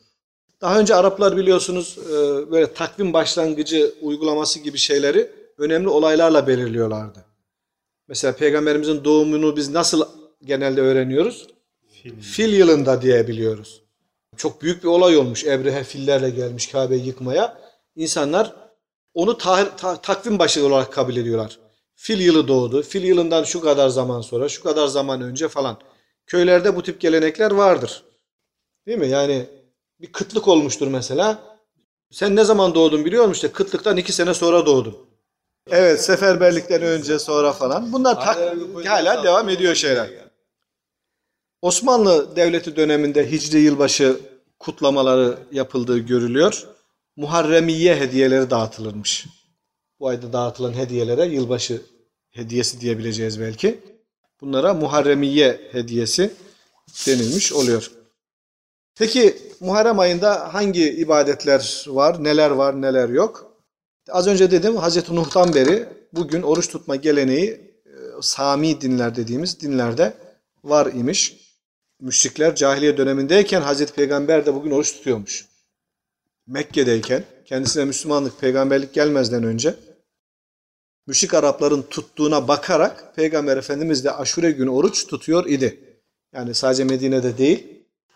Daha 0.62 0.80
önce 0.80 0.96
Araplar 0.96 1.38
biliyorsunuz 1.38 1.98
e, 2.10 2.12
böyle 2.52 2.74
takvim 2.74 3.14
başlangıcı 3.14 3.94
uygulaması 4.02 4.60
gibi 4.60 4.78
şeyleri 4.78 5.32
önemli 5.58 5.90
olaylarla 5.90 6.48
belirliyorlardı. 6.48 7.26
Mesela 8.08 8.36
Peygamberimizin 8.36 9.04
doğumunu 9.04 9.56
biz 9.56 9.70
nasıl 9.70 10.06
genelde 10.44 10.82
öğreniyoruz? 10.82 11.48
Fil 12.22 12.54
yılında 12.54 13.02
diye 13.02 13.28
biliyoruz. 13.28 13.82
Çok 14.38 14.62
büyük 14.62 14.84
bir 14.84 14.88
olay 14.88 15.18
olmuş. 15.18 15.46
Ebrehe 15.46 15.84
fillerle 15.84 16.30
gelmiş 16.30 16.68
Kabe'yi 16.68 17.06
yıkmaya. 17.06 17.58
İnsanlar 17.96 18.54
onu 19.14 19.38
ta- 19.38 19.76
ta- 19.76 20.02
takvim 20.02 20.40
başı 20.40 20.66
olarak 20.66 20.94
kabul 20.94 21.16
ediyorlar. 21.16 21.60
Fil 21.96 22.20
yılı 22.20 22.48
doğdu. 22.48 22.82
Fil 22.84 23.04
yılından 23.04 23.44
şu 23.44 23.62
kadar 23.62 23.90
zaman 23.90 24.22
sonra, 24.22 24.50
şu 24.50 24.64
kadar 24.64 24.88
zaman 24.88 25.22
önce 25.22 25.48
falan. 25.48 25.78
Köylerde 26.28 26.76
bu 26.76 26.84
tip 26.84 27.02
gelenekler 27.02 27.52
vardır. 27.52 28.04
Değil 28.88 28.98
mi? 28.98 29.08
Yani 29.08 29.46
bir 30.02 30.12
kıtlık 30.12 30.48
olmuştur 30.48 30.88
mesela. 30.88 31.58
Sen 32.12 32.36
ne 32.36 32.44
zaman 32.44 32.76
doğdun 32.76 33.06
biliyor 33.06 33.24
musun? 33.24 33.34
İşte 33.34 33.52
kıtlıktan 33.52 33.98
iki 33.98 34.14
sene 34.14 34.34
sonra 34.34 34.66
doğdun. 34.66 34.98
Evet 35.72 36.02
seferberlikten 36.04 36.82
önce 36.82 37.20
sonra 37.20 37.54
falan. 37.54 37.94
Bunlar 37.94 38.16
tak, 38.26 38.38
hala 38.86 39.24
devam 39.24 39.50
ediyor 39.50 39.76
şeyler. 39.76 40.10
Osmanlı 41.66 42.36
Devleti 42.36 42.76
döneminde 42.76 43.32
Hicri 43.32 43.60
yılbaşı 43.60 44.20
kutlamaları 44.60 45.38
yapıldığı 45.52 45.98
görülüyor. 45.98 46.68
Muharremiye 47.16 47.96
hediyeleri 47.96 48.50
dağıtılırmış. 48.50 49.26
Bu 50.00 50.08
ayda 50.08 50.34
dağıtılan 50.34 50.74
hediyelere 50.74 51.26
yılbaşı 51.26 51.82
hediyesi 52.32 52.82
diyebileceğiz 52.82 53.40
belki. 53.40 53.80
Bunlara 54.42 54.74
Muharremiye 54.74 55.62
hediyesi 55.72 56.32
denilmiş 57.08 57.54
oluyor. 57.54 57.92
Peki 58.96 59.38
Muharrem 59.60 60.00
ayında 60.00 60.54
hangi 60.54 60.90
ibadetler 60.90 61.86
var, 61.88 62.24
neler 62.24 62.50
var, 62.50 62.82
neler 62.82 63.10
yok? 63.10 63.52
Az 64.10 64.28
önce 64.28 64.52
dedim 64.52 64.76
Hazreti 64.78 65.16
Nuh'tan 65.16 65.54
beri 65.56 65.86
bugün 66.14 66.42
oruç 66.42 66.70
tutma 66.70 66.96
geleneği 66.96 67.50
e, 67.86 67.92
Sami 68.22 68.82
dinler 68.82 69.16
dediğimiz 69.16 69.62
dinlerde 69.62 70.14
var 70.64 70.86
imiş. 70.94 71.45
Müşrikler 72.06 72.56
cahiliye 72.56 72.98
dönemindeyken 72.98 73.62
Hazreti 73.62 73.94
Peygamber 73.94 74.46
de 74.46 74.54
bugün 74.54 74.72
oruç 74.72 74.94
tutuyormuş. 74.94 75.46
Mekke'deyken 76.48 77.24
kendisine 77.46 77.86
Müslümanlık 77.86 78.40
peygamberlik 78.40 78.94
gelmezden 78.94 79.44
önce 79.44 79.76
müşrik 81.08 81.34
Arapların 81.34 81.82
tuttuğuna 81.82 82.48
bakarak 82.48 83.16
Peygamber 83.16 83.58
Efendimiz 83.58 84.04
de 84.04 84.12
aşure 84.12 84.52
günü 84.52 84.70
oruç 84.70 85.08
tutuyor 85.08 85.46
idi. 85.46 86.00
Yani 86.34 86.54
sadece 86.54 86.84
Medine'de 86.84 87.38
değil 87.38 87.68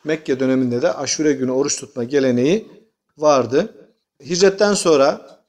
Mekke 0.04 0.40
döneminde 0.40 0.82
de 0.82 0.94
aşure 0.94 1.34
günü 1.34 1.52
oruç 1.52 1.80
tutma 1.80 2.04
geleneği 2.04 2.68
vardı. 3.18 3.74
Hicretten 4.26 4.74
sonra 4.74 5.40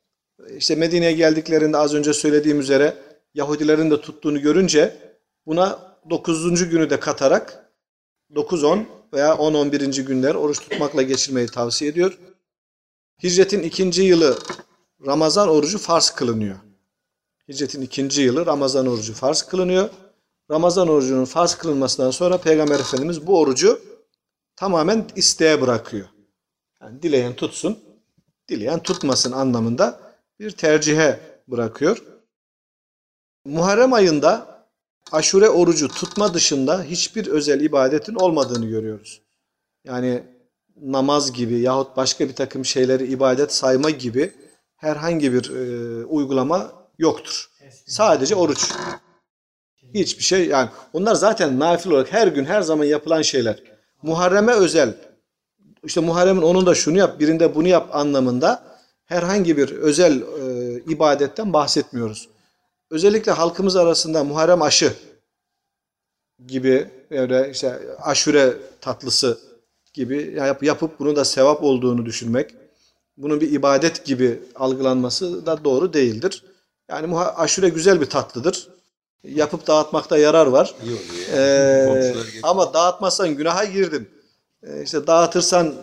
işte 0.56 0.74
Medine'ye 0.74 1.12
geldiklerinde 1.12 1.76
az 1.76 1.94
önce 1.94 2.12
söylediğim 2.12 2.60
üzere 2.60 2.94
Yahudilerin 3.34 3.90
de 3.90 4.00
tuttuğunu 4.00 4.40
görünce 4.40 4.96
buna 5.46 5.96
9. 6.10 6.68
günü 6.70 6.90
de 6.90 7.00
katarak 7.00 7.69
9-10 8.34 8.84
veya 9.12 9.34
10-11. 9.34 10.02
günler 10.02 10.34
oruç 10.34 10.60
tutmakla 10.60 11.02
geçirmeyi 11.02 11.46
tavsiye 11.46 11.90
ediyor. 11.90 12.18
Hicretin 13.22 13.62
ikinci 13.62 14.02
yılı 14.02 14.38
Ramazan 15.06 15.48
orucu 15.48 15.78
farz 15.78 16.10
kılınıyor. 16.10 16.56
Hicretin 17.48 17.82
ikinci 17.82 18.22
yılı 18.22 18.46
Ramazan 18.46 18.86
orucu 18.86 19.14
farz 19.14 19.42
kılınıyor. 19.42 19.90
Ramazan 20.50 20.88
orucunun 20.88 21.24
farz 21.24 21.54
kılınmasından 21.54 22.10
sonra 22.10 22.38
Peygamber 22.38 22.80
Efendimiz 22.80 23.26
bu 23.26 23.40
orucu 23.40 23.80
tamamen 24.56 25.06
isteğe 25.16 25.60
bırakıyor. 25.60 26.08
Yani 26.82 27.02
dileyen 27.02 27.34
tutsun, 27.34 27.78
dileyen 28.48 28.82
tutmasın 28.82 29.32
anlamında 29.32 30.00
bir 30.40 30.50
tercihe 30.50 31.20
bırakıyor. 31.48 32.02
Muharrem 33.44 33.92
ayında 33.92 34.49
aşure 35.12 35.48
orucu 35.48 35.88
tutma 35.88 36.34
dışında 36.34 36.82
hiçbir 36.82 37.26
özel 37.26 37.60
ibadetin 37.60 38.14
olmadığını 38.14 38.66
görüyoruz. 38.66 39.20
Yani 39.84 40.22
namaz 40.82 41.32
gibi 41.32 41.58
yahut 41.58 41.96
başka 41.96 42.28
bir 42.28 42.34
takım 42.34 42.64
şeyleri 42.64 43.06
ibadet 43.06 43.52
sayma 43.52 43.90
gibi 43.90 44.32
herhangi 44.76 45.32
bir 45.32 45.50
e, 45.50 46.04
uygulama 46.04 46.72
yoktur. 46.98 47.50
Sadece 47.86 48.34
oruç. 48.34 48.70
Hiçbir 49.94 50.24
şey 50.24 50.46
yani 50.46 50.68
onlar 50.92 51.14
zaten 51.14 51.58
nafil 51.58 51.90
olarak 51.90 52.12
her 52.12 52.26
gün 52.26 52.44
her 52.44 52.62
zaman 52.62 52.84
yapılan 52.84 53.22
şeyler. 53.22 53.62
Muharreme 54.02 54.52
özel 54.52 54.94
işte 55.84 56.00
Muharrem'in 56.00 56.42
onun 56.42 56.66
da 56.66 56.74
şunu 56.74 56.98
yap 56.98 57.20
birinde 57.20 57.54
bunu 57.54 57.68
yap 57.68 57.88
anlamında 57.92 58.62
herhangi 59.04 59.56
bir 59.56 59.70
özel 59.70 60.20
e, 60.20 60.74
ibadetten 60.92 61.52
bahsetmiyoruz. 61.52 62.28
Özellikle 62.90 63.32
halkımız 63.32 63.76
arasında 63.76 64.24
Muharrem 64.24 64.62
aşı 64.62 64.92
gibi 66.46 66.90
böyle 67.10 67.50
işte 67.50 67.78
aşure 68.02 68.56
tatlısı 68.80 69.38
gibi 69.94 70.34
yap, 70.36 70.62
yapıp 70.62 70.98
bunu 70.98 71.16
da 71.16 71.24
sevap 71.24 71.64
olduğunu 71.64 72.06
düşünmek, 72.06 72.54
bunun 73.16 73.40
bir 73.40 73.52
ibadet 73.52 74.04
gibi 74.04 74.42
algılanması 74.54 75.46
da 75.46 75.64
doğru 75.64 75.92
değildir. 75.92 76.44
Yani 76.90 77.18
aşure 77.18 77.68
güzel 77.68 78.00
bir 78.00 78.06
tatlıdır. 78.06 78.68
Yapıp 79.24 79.66
dağıtmakta 79.66 80.18
yarar 80.18 80.46
var. 80.46 80.74
Ee, 81.34 82.14
ama 82.42 82.74
dağıtmazsan 82.74 83.36
günaha 83.36 83.72
girdin. 83.72 84.08
Ee, 84.62 84.82
işte 84.82 85.06
dağıtırsan 85.06 85.74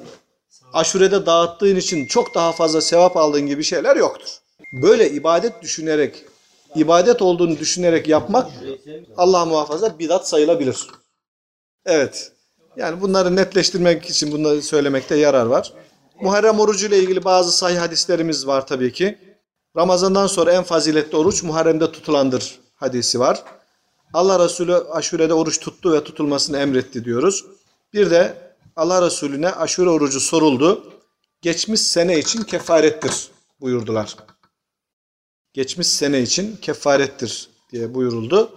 aşurede 0.73 1.25
dağıttığın 1.25 1.75
için 1.75 2.05
çok 2.05 2.35
daha 2.35 2.51
fazla 2.51 2.81
sevap 2.81 3.17
aldığın 3.17 3.47
gibi 3.47 3.63
şeyler 3.63 3.95
yoktur. 3.95 4.29
Böyle 4.73 5.09
ibadet 5.11 5.61
düşünerek, 5.61 6.25
ibadet 6.77 7.21
olduğunu 7.21 7.57
düşünerek 7.57 8.07
yapmak 8.07 8.51
Allah 9.17 9.45
muhafaza 9.45 9.99
bidat 9.99 10.27
sayılabilir. 10.27 10.87
Evet. 11.85 12.31
Yani 12.77 13.01
bunları 13.01 13.35
netleştirmek 13.35 14.09
için 14.09 14.31
bunları 14.31 14.61
söylemekte 14.61 15.15
yarar 15.15 15.45
var. 15.45 15.73
Muharrem 16.21 16.59
orucu 16.59 16.87
ile 16.87 16.99
ilgili 16.99 17.23
bazı 17.23 17.51
sahih 17.51 17.79
hadislerimiz 17.79 18.47
var 18.47 18.67
tabii 18.67 18.93
ki. 18.93 19.17
Ramazandan 19.77 20.27
sonra 20.27 20.51
en 20.51 20.63
faziletli 20.63 21.17
oruç 21.17 21.43
Muharrem'de 21.43 21.91
tutulandır 21.91 22.59
hadisi 22.75 23.19
var. 23.19 23.43
Allah 24.13 24.45
Resulü 24.45 24.75
aşurede 24.75 25.33
oruç 25.33 25.59
tuttu 25.59 25.93
ve 25.93 26.03
tutulmasını 26.03 26.57
emretti 26.57 27.05
diyoruz. 27.05 27.45
Bir 27.93 28.11
de 28.11 28.33
Allah 28.75 29.05
Resulüne 29.05 29.51
aşure 29.51 29.89
orucu 29.89 30.19
soruldu. 30.19 30.93
Geçmiş 31.41 31.81
sene 31.81 32.19
için 32.19 32.43
kefarettir 32.43 33.27
buyurdular. 33.61 34.15
Geçmiş 35.57 35.87
sene 35.87 36.21
için 36.21 36.55
kefarettir 36.61 37.49
diye 37.71 37.93
buyuruldu. 37.93 38.49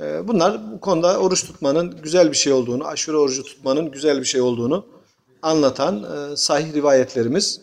Ee, 0.00 0.28
Bunlar 0.28 0.72
bu 0.72 0.80
konuda 0.80 1.18
oruç 1.18 1.44
tutmanın 1.44 2.02
güzel 2.02 2.30
bir 2.32 2.36
şey 2.36 2.52
olduğunu, 2.52 2.86
aşure 2.86 3.16
orucu 3.16 3.42
tutmanın 3.42 3.90
güzel 3.90 4.20
bir 4.20 4.24
şey 4.24 4.40
olduğunu 4.40 4.86
anlatan 5.42 6.02
e, 6.32 6.36
sahih 6.36 6.74
rivayetlerimiz. 6.74 7.60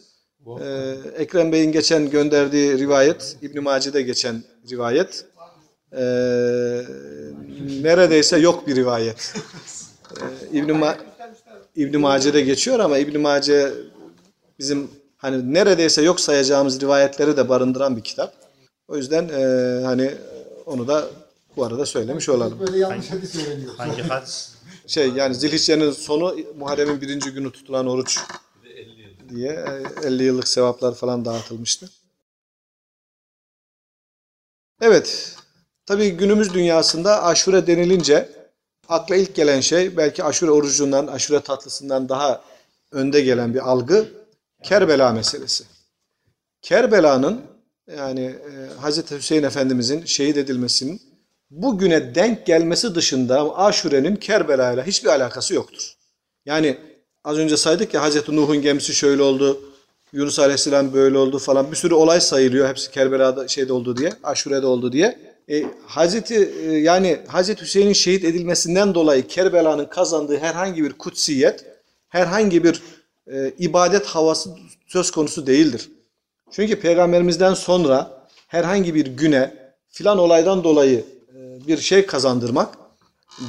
Ee, 0.61 0.95
Ekrem 1.17 1.51
Bey'in 1.51 1.71
geçen 1.71 2.09
gönderdiği 2.09 2.77
rivayet, 2.77 3.37
İbn-i 3.41 3.59
Mace'de 3.59 4.01
geçen 4.01 4.43
rivayet. 4.71 5.25
Ee, 5.93 6.81
neredeyse 7.81 8.37
yok 8.37 8.67
bir 8.67 8.75
rivayet. 8.75 9.33
İbn-i 10.53 10.71
Ma- 10.71 10.97
İbn 11.75 11.99
Mace'de 11.99 12.41
geçiyor 12.41 12.79
ama 12.79 12.97
İbn 12.97 13.19
Mace 13.19 13.73
bizim 14.59 14.91
hani 15.17 15.53
neredeyse 15.53 16.01
yok 16.01 16.19
sayacağımız 16.19 16.81
rivayetleri 16.81 17.37
de 17.37 17.49
barındıran 17.49 17.97
bir 17.97 18.01
kitap. 18.03 18.46
O 18.87 18.97
yüzden 18.97 19.29
e, 19.29 19.83
hani 19.85 20.15
onu 20.65 20.87
da 20.87 21.09
bu 21.55 21.65
arada 21.65 21.85
söylemiş 21.85 22.29
olalım. 22.29 22.59
Böyle 22.59 22.77
yanlış 22.77 23.11
hadis 23.11 23.35
öğreniyoruz. 23.35 23.79
Hangi 23.79 24.01
hadis? 24.09 24.53
Şey 24.87 25.09
yani 25.09 25.35
Zilhicce'nin 25.35 25.91
sonu 25.91 26.35
Muharrem'in 26.57 27.01
birinci 27.01 27.31
günü 27.31 27.51
tutulan 27.51 27.87
oruç 27.87 28.19
diye 29.29 29.51
e, 30.03 30.07
50 30.07 30.23
yıllık 30.23 30.47
sevaplar 30.47 30.95
falan 30.95 31.25
dağıtılmıştı. 31.25 31.89
Evet. 34.81 35.35
Tabii 35.85 36.09
günümüz 36.09 36.53
dünyasında 36.53 37.23
aşure 37.23 37.67
denilince 37.67 38.29
akla 38.89 39.15
ilk 39.15 39.35
gelen 39.35 39.61
şey 39.61 39.97
belki 39.97 40.23
aşure 40.23 40.51
orucundan, 40.51 41.07
aşure 41.07 41.39
tatlısından 41.39 42.09
daha 42.09 42.43
önde 42.91 43.21
gelen 43.21 43.53
bir 43.53 43.69
algı 43.69 44.07
Kerbela 44.63 45.11
meselesi. 45.11 45.63
Kerbela'nın 46.61 47.41
yani 47.87 48.35
e, 48.83 49.17
Hüseyin 49.17 49.43
Efendimizin 49.43 50.05
şehit 50.05 50.37
edilmesinin 50.37 51.01
bugüne 51.51 52.15
denk 52.15 52.45
gelmesi 52.45 52.95
dışında 52.95 53.57
Aşure'nin 53.57 54.15
Kerbela 54.15 54.73
ile 54.73 54.83
hiçbir 54.83 55.09
alakası 55.09 55.53
yoktur. 55.53 55.93
Yani 56.45 56.77
az 57.23 57.37
önce 57.37 57.57
saydık 57.57 57.93
ya 57.93 58.01
Hazreti 58.01 58.35
Nuh'un 58.35 58.61
gemisi 58.61 58.93
şöyle 58.93 59.21
oldu, 59.21 59.61
Yunus 60.13 60.39
Aleyhisselam 60.39 60.93
böyle 60.93 61.17
oldu 61.17 61.39
falan 61.39 61.71
bir 61.71 61.75
sürü 61.75 61.93
olay 61.93 62.21
sayılıyor 62.21 62.69
hepsi 62.69 62.91
Kerbela'da 62.91 63.47
şeyde 63.47 63.73
oldu 63.73 63.97
diye, 63.97 64.13
Aşure'de 64.23 64.65
oldu 64.65 64.91
diye. 64.91 65.19
E, 65.49 65.65
Hazreti 65.85 66.35
e, 66.35 66.77
yani 66.77 67.19
Hazreti 67.27 67.61
Hüseyin'in 67.61 67.93
şehit 67.93 68.23
edilmesinden 68.23 68.95
dolayı 68.95 69.27
Kerbela'nın 69.27 69.85
kazandığı 69.85 70.37
herhangi 70.37 70.83
bir 70.83 70.93
kutsiyet, 70.93 71.65
herhangi 72.09 72.63
bir 72.63 72.81
e, 73.31 73.53
ibadet 73.59 74.05
havası 74.05 74.49
söz 74.87 75.11
konusu 75.11 75.47
değildir. 75.47 75.89
Çünkü 76.51 76.79
peygamberimizden 76.79 77.53
sonra 77.53 78.27
herhangi 78.47 78.95
bir 78.95 79.05
güne 79.05 79.73
filan 79.89 80.17
olaydan 80.17 80.63
dolayı 80.63 81.05
e, 81.35 81.67
bir 81.67 81.77
şey 81.77 82.05
kazandırmak, 82.05 82.77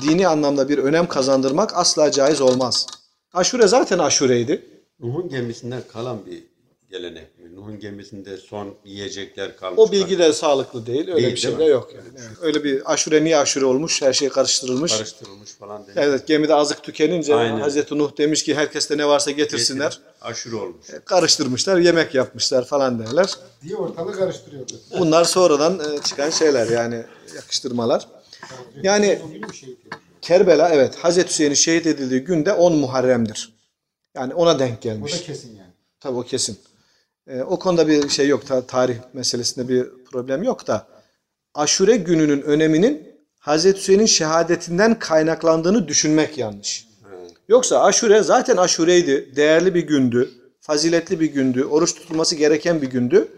dini 0.03 0.29
anlamda 0.29 0.69
bir 0.69 0.79
önem 0.79 1.07
kazandırmak 1.07 1.77
asla 1.77 2.11
caiz 2.11 2.41
olmaz. 2.41 2.87
Aşure 3.33 3.67
zaten 3.67 3.99
aşureydi. 3.99 4.67
Nuh'un 5.01 5.29
gemisinden 5.29 5.83
kalan 5.93 6.27
bir 6.27 6.43
gelenek? 6.91 7.38
Nuh'un 7.59 7.81
gemisinde 7.81 8.37
son 8.37 8.75
yiyecekler 8.85 9.57
kalmış. 9.57 9.79
O 9.79 9.93
bilgi 9.93 10.19
de 10.19 10.33
sağlıklı 10.33 10.87
değil. 10.87 11.09
Öyle 11.09 11.17
Değil, 11.17 11.33
bir 11.33 11.37
şey 11.37 11.53
de 11.53 11.57
mi? 11.57 11.67
yok 11.67 11.91
yani. 11.95 12.09
Evet. 12.19 12.37
Öyle 12.41 12.65
bir 12.65 12.93
aşure 12.93 13.25
niye 13.25 13.37
aşure 13.37 13.65
olmuş? 13.65 14.03
Her 14.03 14.13
şey 14.13 14.29
karıştırılmış. 14.29 14.93
karıştırılmış 14.97 15.51
falan 15.53 15.83
dedi. 15.87 15.93
Evet 15.97 16.27
gemide 16.27 16.55
azık 16.55 16.83
tükenince 16.83 17.35
Aynen. 17.35 17.61
Hazreti 17.61 17.99
Nuh 17.99 18.19
demiş 18.19 18.43
ki 18.45 18.55
herkeste 18.55 18.99
ne 18.99 19.09
varsa 19.09 19.31
getirsinler. 19.31 20.01
Aşure 20.21 20.57
olmuş. 20.57 20.87
Karıştırmışlar, 21.05 21.79
yemek 21.79 22.15
yapmışlar 22.15 22.65
falan 22.65 22.99
derler. 22.99 23.31
Diye 23.63 23.77
ortalığı 23.77 24.13
karıştırıyordu. 24.13 24.73
Bunlar 24.99 25.25
sonradan 25.25 25.81
e, 25.95 26.03
çıkan 26.03 26.31
şeyler 26.31 26.67
yani 26.71 27.05
yakıştırmalar. 27.35 28.09
Yani 28.83 29.23
O 29.49 29.53
şey. 29.53 29.77
Kerbela 30.23 30.69
evet 30.69 30.95
Hazreti 30.97 31.29
Hüseyin'in 31.31 31.55
şehit 31.55 31.87
edildiği 31.87 32.21
günde 32.21 32.53
10 32.53 32.77
Muharrem'dir. 32.77 33.53
Yani 34.15 34.35
ona 34.35 34.59
denk 34.59 34.79
O 34.79 34.81
gelmiş. 34.81 35.13
da 35.13 35.23
kesin 35.23 35.57
yani. 35.57 35.73
Tabii 36.01 36.19
o 36.19 36.23
kesin. 36.23 36.59
Ee, 37.29 37.43
o 37.43 37.59
konuda 37.59 37.89
bir 37.89 38.09
şey 38.09 38.29
yok. 38.29 38.47
Ta- 38.47 38.67
tarih 38.67 38.97
meselesinde 39.13 39.69
bir 39.69 39.87
problem 40.13 40.43
yok 40.43 40.67
da. 40.67 40.87
Aşure 41.55 41.97
gününün 41.97 42.43
öneminin 42.43 43.09
Hazreti 43.39 43.79
Hüseyin'in 43.79 44.07
şehadetinden 44.07 44.99
kaynaklandığını 44.99 45.89
düşünmek 45.89 46.39
yanlış. 46.39 46.89
Yoksa 47.49 47.83
aşure 47.83 48.23
zaten 48.23 48.57
aşureydi. 48.57 49.37
Değerli 49.37 49.75
bir 49.75 49.87
gündü. 49.87 50.31
Faziletli 50.61 51.21
bir 51.21 51.33
gündü. 51.33 51.65
Oruç 51.65 51.95
tutulması 51.95 52.37
gereken 52.37 52.83
bir 52.83 52.91
gündü. 52.91 53.29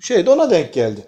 Şey 0.00 0.26
de 0.26 0.30
ona 0.30 0.50
denk 0.50 0.72
geldi. 0.72 1.00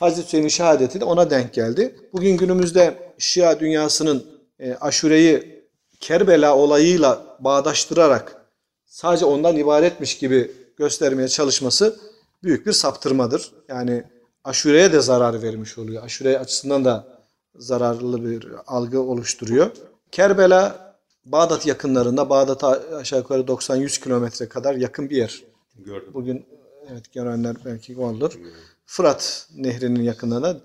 Hazreti 0.00 0.26
Hüseyin'in 0.26 0.48
şehadeti 0.48 1.00
de 1.00 1.04
ona 1.04 1.30
denk 1.30 1.54
geldi. 1.54 1.96
Bugün 2.12 2.36
günümüzde 2.36 3.12
Şia 3.18 3.60
dünyasının 3.60 4.26
e, 4.60 4.74
aşureyi 4.74 5.62
Kerbela 6.00 6.56
olayıyla 6.56 7.36
bağdaştırarak 7.40 8.46
sadece 8.86 9.24
ondan 9.24 9.56
ibaretmiş 9.56 10.18
gibi 10.18 10.50
göstermeye 10.76 11.28
çalışması 11.28 12.00
büyük 12.42 12.66
bir 12.66 12.72
saptırmadır. 12.72 13.52
Yani 13.68 14.04
aşureye 14.44 14.92
de 14.92 15.00
zarar 15.00 15.42
vermiş 15.42 15.78
oluyor. 15.78 16.04
Aşure 16.04 16.38
açısından 16.38 16.84
da 16.84 17.18
zararlı 17.56 18.30
bir 18.30 18.46
algı 18.66 19.00
oluşturuyor. 19.00 19.70
Kerbela 20.10 20.86
Bağdat 21.24 21.66
yakınlarında, 21.66 22.30
Bağdat'a 22.30 22.68
aşağı 22.96 23.18
yukarı 23.18 23.42
90-100 23.42 24.02
kilometre 24.02 24.48
kadar 24.48 24.74
yakın 24.74 25.10
bir 25.10 25.16
yer. 25.16 25.44
Gördüm. 25.78 26.10
Bugün 26.14 26.46
evet 26.92 27.12
görenler 27.12 27.56
belki 27.64 27.98
olur. 27.98 28.38
Fırat 28.86 29.48
Nehri'nin 29.56 30.02
yakınında 30.02 30.60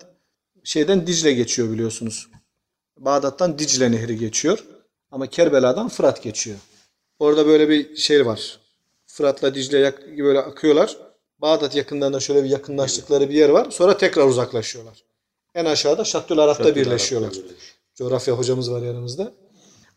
şeyden 0.64 1.08
Dicle 1.08 1.34
geçiyor 1.34 1.72
biliyorsunuz. 1.72 2.30
Bağdat'tan 2.98 3.60
Dicle 3.60 3.92
Nehri 3.92 4.18
geçiyor. 4.18 4.64
Ama 5.12 5.28
Kerbela'dan 5.28 5.90
Fırat 5.90 6.24
geçiyor. 6.24 6.58
Orada 7.20 7.48
böyle 7.48 7.70
bir 7.70 7.96
şey 7.96 8.26
var. 8.26 8.60
Fırat'la 9.12 9.56
Dicle 9.56 9.94
böyle 10.18 10.40
akıyorlar. 10.40 10.98
Bağdat 11.40 11.76
yakınlarında 11.76 12.20
şöyle 12.20 12.44
bir 12.44 12.50
yakınlaştıkları 12.50 13.30
bir 13.30 13.34
yer 13.34 13.50
var. 13.50 13.72
Sonra 13.72 13.98
tekrar 13.98 14.28
uzaklaşıyorlar. 14.28 15.04
En 15.56 15.66
aşağıda 15.66 16.04
Şattül 16.04 16.36
birleşiyorlar. 16.76 17.28
Arap'ta 17.28 17.44
birleş. 17.44 17.62
Coğrafya 17.96 18.34
hocamız 18.34 18.72
var 18.72 18.82
yanımızda. 18.82 19.32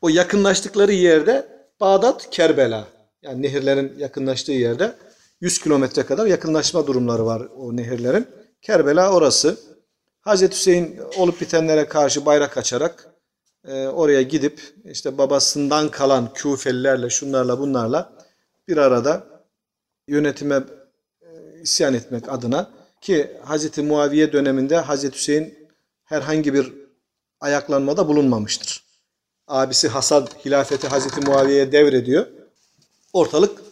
O 0.00 0.09
yakınlaştıkları 0.09 0.92
yerde 0.92 1.49
Bağdat, 1.80 2.30
Kerbela. 2.30 2.85
Yani 3.23 3.42
nehirlerin 3.42 3.99
yakınlaştığı 3.99 4.52
yerde 4.52 4.94
100 5.40 5.59
kilometre 5.59 6.02
kadar 6.02 6.26
yakınlaşma 6.26 6.87
durumları 6.87 7.26
var 7.26 7.49
o 7.56 7.76
nehirlerin. 7.76 8.26
Kerbela 8.62 9.12
orası. 9.12 9.56
Hazreti 10.21 10.56
Hüseyin 10.56 11.00
olup 11.16 11.40
bitenlere 11.40 11.88
karşı 11.88 12.26
bayrak 12.26 12.59
açarak 12.59 13.09
e, 13.68 13.87
oraya 13.87 14.23
gidip 14.23 14.61
işte 14.85 15.18
babasından 15.18 15.88
kalan 15.88 16.33
Küfelilerle 16.33 17.11
şunlarla 17.11 17.59
bunlarla 17.59 18.13
bir 18.68 18.76
arada 18.76 19.26
yönetime 20.09 20.64
e, 21.23 21.61
isyan 21.62 21.94
etmek 21.94 22.28
adına 22.28 22.71
ki 23.00 23.37
Hazreti 23.44 23.83
Muaviye 23.83 24.33
döneminde 24.33 24.76
Hazreti 24.76 25.16
Hüseyin 25.16 25.68
herhangi 26.04 26.54
bir 26.54 26.73
ayaklanmada 27.40 28.09
bulunmamıştır. 28.09 28.85
Abisi 29.49 29.88
Hasan 29.88 30.28
hilafeti 30.44 30.88
Hazreti 30.88 31.21
Muaviye'ye 31.21 31.73
devrediyor. 31.73 32.26
Ortalık 33.12 33.62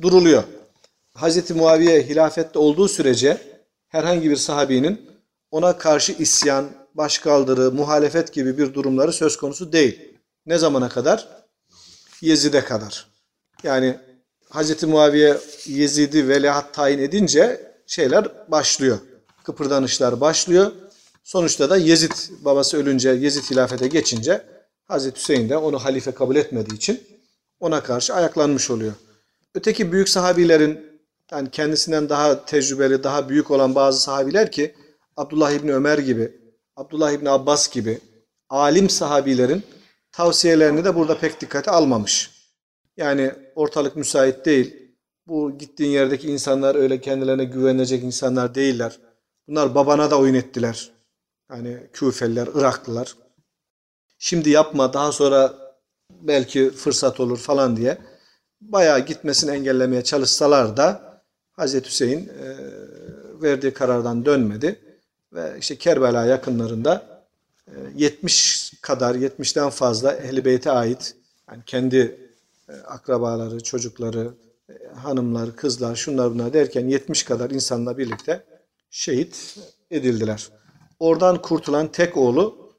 duruluyor. 0.00 0.44
Hazreti 1.14 1.54
Muaviye 1.54 2.02
hilafette 2.02 2.58
olduğu 2.58 2.88
sürece 2.88 3.38
herhangi 3.88 4.30
bir 4.30 4.36
sahabinin 4.36 5.10
ona 5.50 5.78
karşı 5.78 6.12
isyan, 6.12 6.70
başkaldırı, 6.94 7.72
muhalefet 7.72 8.32
gibi 8.32 8.58
bir 8.58 8.74
durumları 8.74 9.12
söz 9.12 9.36
konusu 9.36 9.72
değil. 9.72 10.18
Ne 10.46 10.58
zamana 10.58 10.88
kadar? 10.88 11.28
Yezid'e 12.20 12.64
kadar. 12.64 13.06
Yani 13.62 14.00
Hazreti 14.50 14.86
Muaviye 14.86 15.38
Yezid'i 15.66 16.28
veliaht 16.28 16.74
tayin 16.74 16.98
edince 16.98 17.72
şeyler 17.86 18.50
başlıyor. 18.50 18.98
Kıpırdanışlar 19.44 20.20
başlıyor. 20.20 20.72
Sonuçta 21.24 21.70
da 21.70 21.76
Yezid 21.76 22.12
babası 22.44 22.76
ölünce 22.76 23.10
Yezid 23.10 23.42
hilafete 23.42 23.88
geçince 23.88 24.42
Hazreti 24.88 25.20
Hüseyin 25.20 25.48
de 25.48 25.56
onu 25.56 25.78
halife 25.78 26.12
kabul 26.12 26.36
etmediği 26.36 26.76
için 26.76 27.02
ona 27.60 27.82
karşı 27.82 28.14
ayaklanmış 28.14 28.70
oluyor. 28.70 28.92
Öteki 29.54 29.92
büyük 29.92 30.08
sahabilerin 30.08 30.80
yani 31.32 31.50
kendisinden 31.50 32.08
daha 32.08 32.44
tecrübeli, 32.44 33.02
daha 33.02 33.28
büyük 33.28 33.50
olan 33.50 33.74
bazı 33.74 34.00
sahabiler 34.00 34.52
ki 34.52 34.74
Abdullah 35.16 35.50
İbni 35.50 35.74
Ömer 35.74 35.98
gibi, 35.98 36.32
Abdullah 36.76 37.12
İbni 37.12 37.30
Abbas 37.30 37.70
gibi 37.70 38.00
alim 38.48 38.90
sahabilerin 38.90 39.62
tavsiyelerini 40.12 40.84
de 40.84 40.94
burada 40.94 41.18
pek 41.18 41.40
dikkate 41.40 41.70
almamış. 41.70 42.39
Yani 43.00 43.32
ortalık 43.54 43.96
müsait 43.96 44.46
değil. 44.46 44.76
Bu 45.26 45.58
gittiğin 45.58 45.90
yerdeki 45.90 46.28
insanlar 46.28 46.74
öyle 46.74 47.00
kendilerine 47.00 47.44
güvenecek 47.44 48.02
insanlar 48.02 48.54
değiller. 48.54 48.98
Bunlar 49.48 49.74
babana 49.74 50.10
da 50.10 50.18
oyun 50.18 50.34
ettiler. 50.34 50.90
Yani 51.50 51.86
Küfeliler, 51.92 52.48
Iraklılar. 52.54 53.14
Şimdi 54.18 54.50
yapma 54.50 54.92
daha 54.92 55.12
sonra 55.12 55.54
belki 56.10 56.70
fırsat 56.70 57.20
olur 57.20 57.38
falan 57.38 57.76
diye 57.76 57.98
bayağı 58.60 59.06
gitmesini 59.06 59.50
engellemeye 59.50 60.04
çalışsalar 60.04 60.76
da 60.76 61.20
Hazreti 61.52 61.88
Hüseyin 61.88 62.28
e, 62.28 62.56
verdiği 63.42 63.72
karardan 63.72 64.24
dönmedi 64.24 64.80
ve 65.32 65.56
işte 65.58 65.76
Kerbela 65.76 66.24
yakınlarında 66.26 67.24
e, 67.68 67.72
70 67.96 68.72
kadar 68.82 69.14
70'ten 69.14 69.70
fazla 69.70 70.12
Ehl-i 70.12 70.44
Beyt'e 70.44 70.70
ait 70.70 71.16
yani 71.50 71.62
kendi 71.66 71.96
e, 71.98 72.29
akrabaları, 72.72 73.62
çocukları, 73.62 74.34
e, 74.68 74.72
hanımlar, 74.94 75.56
kızlar, 75.56 75.96
şunlar 75.96 76.34
bunlar 76.34 76.52
derken 76.52 76.88
70 76.88 77.22
kadar 77.22 77.50
insanla 77.50 77.98
birlikte 77.98 78.44
şehit 78.90 79.58
edildiler. 79.90 80.48
Oradan 80.98 81.42
kurtulan 81.42 81.92
tek 81.92 82.16
oğlu 82.16 82.72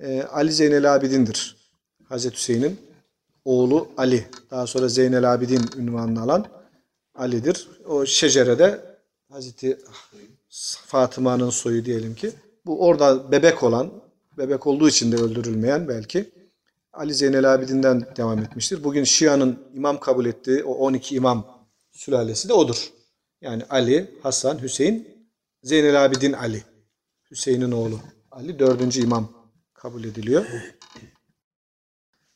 e, 0.00 0.22
Ali 0.22 0.52
Zeynel 0.52 0.94
Abidin'dir. 0.94 1.56
Hazreti 2.08 2.36
Hüseyin'in 2.36 2.80
oğlu 3.44 3.88
Ali. 3.96 4.26
Daha 4.50 4.66
sonra 4.66 4.88
Zeynel 4.88 5.34
Abidin 5.34 5.70
ünvanını 5.76 6.22
alan 6.22 6.46
Ali'dir. 7.14 7.68
O 7.86 8.06
şecerede 8.06 8.80
Hazreti 9.30 9.78
Fatıma'nın 10.86 11.50
soyu 11.50 11.84
diyelim 11.84 12.14
ki. 12.14 12.32
Bu 12.66 12.86
orada 12.86 13.32
bebek 13.32 13.62
olan, 13.62 13.90
bebek 14.38 14.66
olduğu 14.66 14.88
için 14.88 15.12
de 15.12 15.16
öldürülmeyen 15.16 15.88
belki 15.88 16.30
Ali 16.92 17.14
Zeynel 17.14 17.54
Abidin'den 17.54 18.06
devam 18.16 18.38
etmiştir. 18.38 18.84
Bugün 18.84 19.04
Şia'nın 19.04 19.58
imam 19.74 20.00
kabul 20.00 20.26
ettiği 20.26 20.64
o 20.64 20.72
12 20.72 21.14
imam 21.14 21.46
sülalesi 21.90 22.48
de 22.48 22.52
odur. 22.52 22.92
Yani 23.40 23.62
Ali, 23.70 24.10
Hasan, 24.22 24.62
Hüseyin, 24.62 25.26
Zeynel 25.62 26.04
Abidin 26.04 26.32
Ali. 26.32 26.62
Hüseyin'in 27.30 27.72
oğlu. 27.72 28.00
Ali 28.30 28.58
dördüncü 28.58 29.02
imam 29.02 29.32
kabul 29.74 30.04
ediliyor. 30.04 30.46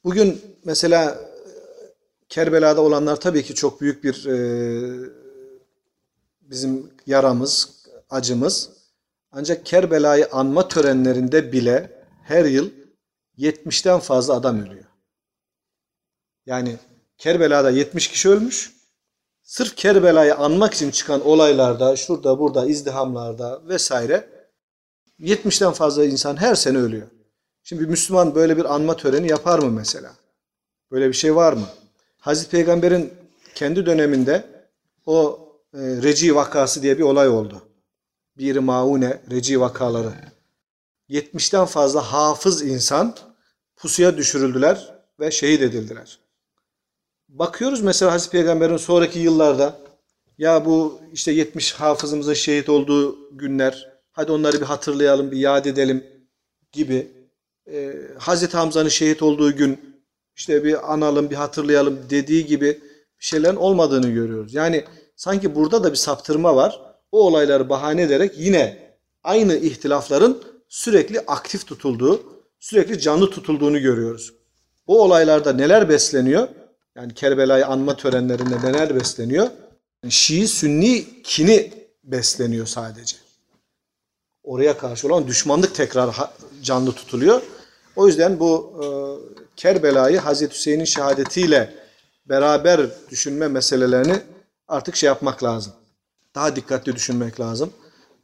Bugün 0.04 0.40
mesela 0.64 1.10
e, 1.10 1.16
Kerbela'da 2.28 2.80
olanlar 2.80 3.20
tabii 3.20 3.42
ki 3.42 3.54
çok 3.54 3.80
büyük 3.80 4.04
bir 4.04 4.26
e, 4.26 4.38
bizim 6.40 6.90
yaramız, 7.06 7.82
acımız. 8.10 8.70
Ancak 9.32 9.66
Kerbela'yı 9.66 10.28
anma 10.32 10.68
törenlerinde 10.68 11.52
bile 11.52 12.04
her 12.22 12.44
yıl 12.44 12.70
70'ten 13.38 13.98
fazla 13.98 14.34
adam 14.34 14.60
ölüyor. 14.60 14.84
Yani 16.46 16.76
Kerbela'da 17.18 17.70
70 17.70 18.08
kişi 18.08 18.28
ölmüş. 18.28 18.76
Sırf 19.42 19.76
Kerbela'yı 19.76 20.34
anmak 20.34 20.74
için 20.74 20.90
çıkan 20.90 21.26
olaylarda, 21.26 21.96
şurada 21.96 22.38
burada 22.38 22.66
izdihamlarda 22.66 23.68
vesaire 23.68 24.28
70'ten 25.20 25.72
fazla 25.72 26.04
insan 26.04 26.36
her 26.36 26.54
sene 26.54 26.78
ölüyor. 26.78 27.06
Şimdi 27.62 27.82
bir 27.82 27.88
Müslüman 27.88 28.34
böyle 28.34 28.56
bir 28.56 28.74
anma 28.74 28.96
töreni 28.96 29.30
yapar 29.30 29.58
mı 29.58 29.70
mesela? 29.70 30.12
Böyle 30.90 31.08
bir 31.08 31.14
şey 31.14 31.36
var 31.36 31.52
mı? 31.52 31.66
Hazreti 32.18 32.50
Peygamber'in 32.50 33.14
kendi 33.54 33.86
döneminde 33.86 34.44
o 35.06 35.38
e, 35.74 35.78
Reci 35.78 36.36
vakası 36.36 36.82
diye 36.82 36.98
bir 36.98 37.02
olay 37.02 37.28
oldu. 37.28 37.62
Bir 38.38 38.56
maune 38.56 39.20
Reci 39.30 39.60
vakaları. 39.60 40.12
70'ten 41.10 41.64
fazla 41.64 42.12
hafız 42.12 42.62
insan 42.62 43.16
pusuya 43.76 44.16
düşürüldüler 44.16 44.94
ve 45.20 45.30
şehit 45.30 45.62
edildiler. 45.62 46.18
Bakıyoruz 47.28 47.80
mesela 47.80 48.12
Hazreti 48.12 48.32
Peygamber'in 48.32 48.76
sonraki 48.76 49.18
yıllarda 49.18 49.86
Ya 50.38 50.64
bu 50.64 51.00
işte 51.12 51.32
70 51.32 51.72
hafızımızın 51.72 52.34
şehit 52.34 52.68
olduğu 52.68 53.36
günler. 53.38 53.92
Hadi 54.12 54.32
onları 54.32 54.60
bir 54.60 54.66
hatırlayalım, 54.66 55.30
bir 55.30 55.36
yad 55.36 55.64
edelim 55.64 56.06
gibi. 56.72 57.12
Ee, 57.72 57.92
Hazreti 58.18 58.56
Hamza'nın 58.56 58.88
şehit 58.88 59.22
olduğu 59.22 59.56
gün 59.56 59.96
işte 60.36 60.64
bir 60.64 60.92
analım, 60.92 61.30
bir 61.30 61.34
hatırlayalım 61.34 61.98
dediği 62.10 62.46
gibi 62.46 62.80
bir 63.20 63.24
şeylerin 63.24 63.56
olmadığını 63.56 64.10
görüyoruz. 64.10 64.54
Yani 64.54 64.84
sanki 65.16 65.54
burada 65.54 65.84
da 65.84 65.90
bir 65.90 65.96
saptırma 65.96 66.56
var. 66.56 66.80
O 67.12 67.26
olayları 67.26 67.68
bahane 67.68 68.02
ederek 68.02 68.32
yine 68.36 68.92
aynı 69.24 69.56
ihtilafların 69.56 70.42
sürekli 70.68 71.20
aktif 71.20 71.66
tutulduğu, 71.66 72.22
sürekli 72.60 73.00
canlı 73.00 73.30
tutulduğunu 73.30 73.80
görüyoruz. 73.80 74.32
O 74.86 75.02
olaylarda 75.04 75.52
neler 75.52 75.88
besleniyor? 75.88 76.48
Yani 76.96 77.14
Kerbela'yı 77.14 77.66
anma 77.66 77.96
törenlerinde 77.96 78.62
neler 78.62 78.94
besleniyor? 78.94 79.48
Şii 80.08 80.48
Sünni 80.48 81.22
kini 81.22 81.72
besleniyor 82.04 82.66
sadece. 82.66 83.16
Oraya 84.44 84.78
karşı 84.78 85.06
olan 85.06 85.26
düşmanlık 85.26 85.74
tekrar 85.74 86.16
canlı 86.62 86.92
tutuluyor. 86.92 87.42
O 87.96 88.06
yüzden 88.06 88.40
bu 88.40 88.72
e, 88.82 88.86
Kerbela'yı 89.56 90.18
Hazreti 90.18 90.54
Hüseyin'in 90.54 90.84
şehadetiyle 90.84 91.74
beraber 92.26 92.80
düşünme 93.10 93.48
meselelerini 93.48 94.20
artık 94.68 94.96
şey 94.96 95.06
yapmak 95.06 95.44
lazım. 95.44 95.72
Daha 96.34 96.56
dikkatli 96.56 96.94
düşünmek 96.94 97.40
lazım. 97.40 97.72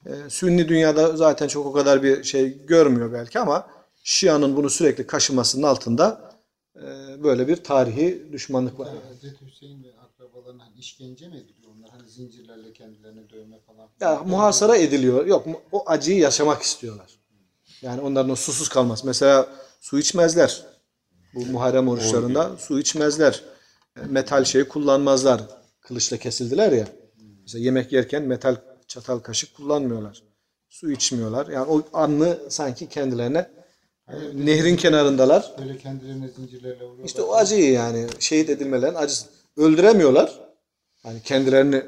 E, 0.06 0.30
Sünni 0.30 0.68
dünyada 0.68 1.16
zaten 1.16 1.48
çok 1.48 1.66
o 1.66 1.72
kadar 1.72 2.02
bir 2.02 2.24
şey 2.24 2.66
görmüyor 2.66 3.12
belki 3.12 3.38
ama 3.38 3.66
Şia'nın 4.04 4.56
bunu 4.56 4.70
sürekli 4.70 5.06
kaşımasının 5.06 5.62
altında 5.62 6.32
e, 6.76 6.82
böyle 7.22 7.48
bir 7.48 7.56
tarihi 7.56 8.32
düşmanlık 8.32 8.78
var. 8.78 8.88
Hazreti 9.08 9.46
Hüseyin 9.46 9.84
ve 9.84 9.88
akrabalarına 9.98 10.68
işkence 10.78 11.28
mi 11.28 11.36
ediliyor? 11.36 11.72
Onlar 11.76 11.90
hani 11.90 12.08
zincirlerle 12.08 12.72
kendilerini 12.72 13.30
dövme 13.30 13.56
falan. 13.66 13.88
Ya 14.00 14.22
muhasara 14.26 14.76
ediliyor. 14.76 15.26
Yok 15.26 15.46
o 15.72 15.82
acıyı 15.86 16.18
yaşamak 16.18 16.62
istiyorlar. 16.62 17.18
Yani 17.82 18.00
onların 18.00 18.30
o 18.30 18.36
susuz 18.36 18.68
kalması. 18.68 19.06
Mesela 19.06 19.48
su 19.80 19.98
içmezler. 19.98 20.66
Bu 21.34 21.46
Muharrem 21.46 21.88
oruçlarında 21.88 22.56
su 22.56 22.80
içmezler. 22.80 23.42
E, 23.96 24.00
Metal 24.00 24.44
şey 24.44 24.64
kullanmazlar. 24.64 25.42
Kılıçla 25.80 26.16
kesildiler 26.16 26.72
ya. 26.72 26.88
Mesela 27.42 27.64
yemek 27.64 27.92
yerken 27.92 28.22
metal 28.22 28.56
çatal 28.92 29.18
kaşık 29.18 29.54
kullanmıyorlar. 29.56 30.22
Su 30.68 30.90
içmiyorlar. 30.90 31.46
Yani 31.46 31.66
o 31.70 31.82
anlı 31.92 32.40
sanki 32.48 32.88
kendilerine 32.88 33.50
e, 34.08 34.14
nehrin 34.34 34.76
kenarındalar. 34.76 35.54
Böyle 35.58 35.78
kendilerine 35.78 36.28
zincirlerle 36.28 36.74
vuruyorlar. 36.84 37.04
İşte 37.04 37.22
o 37.22 37.34
acıyı 37.34 37.72
yani 37.72 38.06
şehit 38.18 38.50
edilmelerin 38.50 38.94
acısı. 38.94 39.26
Öldüremiyorlar. 39.56 40.40
Hani 41.02 41.22
kendilerini 41.22 41.82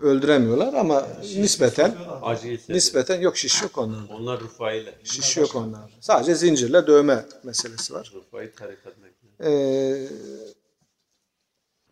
öldüremiyorlar 0.00 0.74
ama 0.74 1.06
nispeten 1.36 1.94
Acıyı 2.22 2.58
seviyor. 2.58 2.76
nispeten 2.76 3.20
yok 3.20 3.36
şiş 3.36 3.62
yok 3.62 3.78
onlarda. 3.78 4.14
Onlar 4.14 4.40
Rıfai'yle. 4.40 4.94
Şiş 5.04 5.36
yok 5.36 5.56
onlarda. 5.56 5.90
Sadece 6.00 6.34
zincirle 6.34 6.86
dövme 6.86 7.24
meselesi 7.44 7.94
var. 7.94 8.12
Rıfai 8.14 8.52
tarikatına. 8.54 9.06
Ee, 9.44 10.08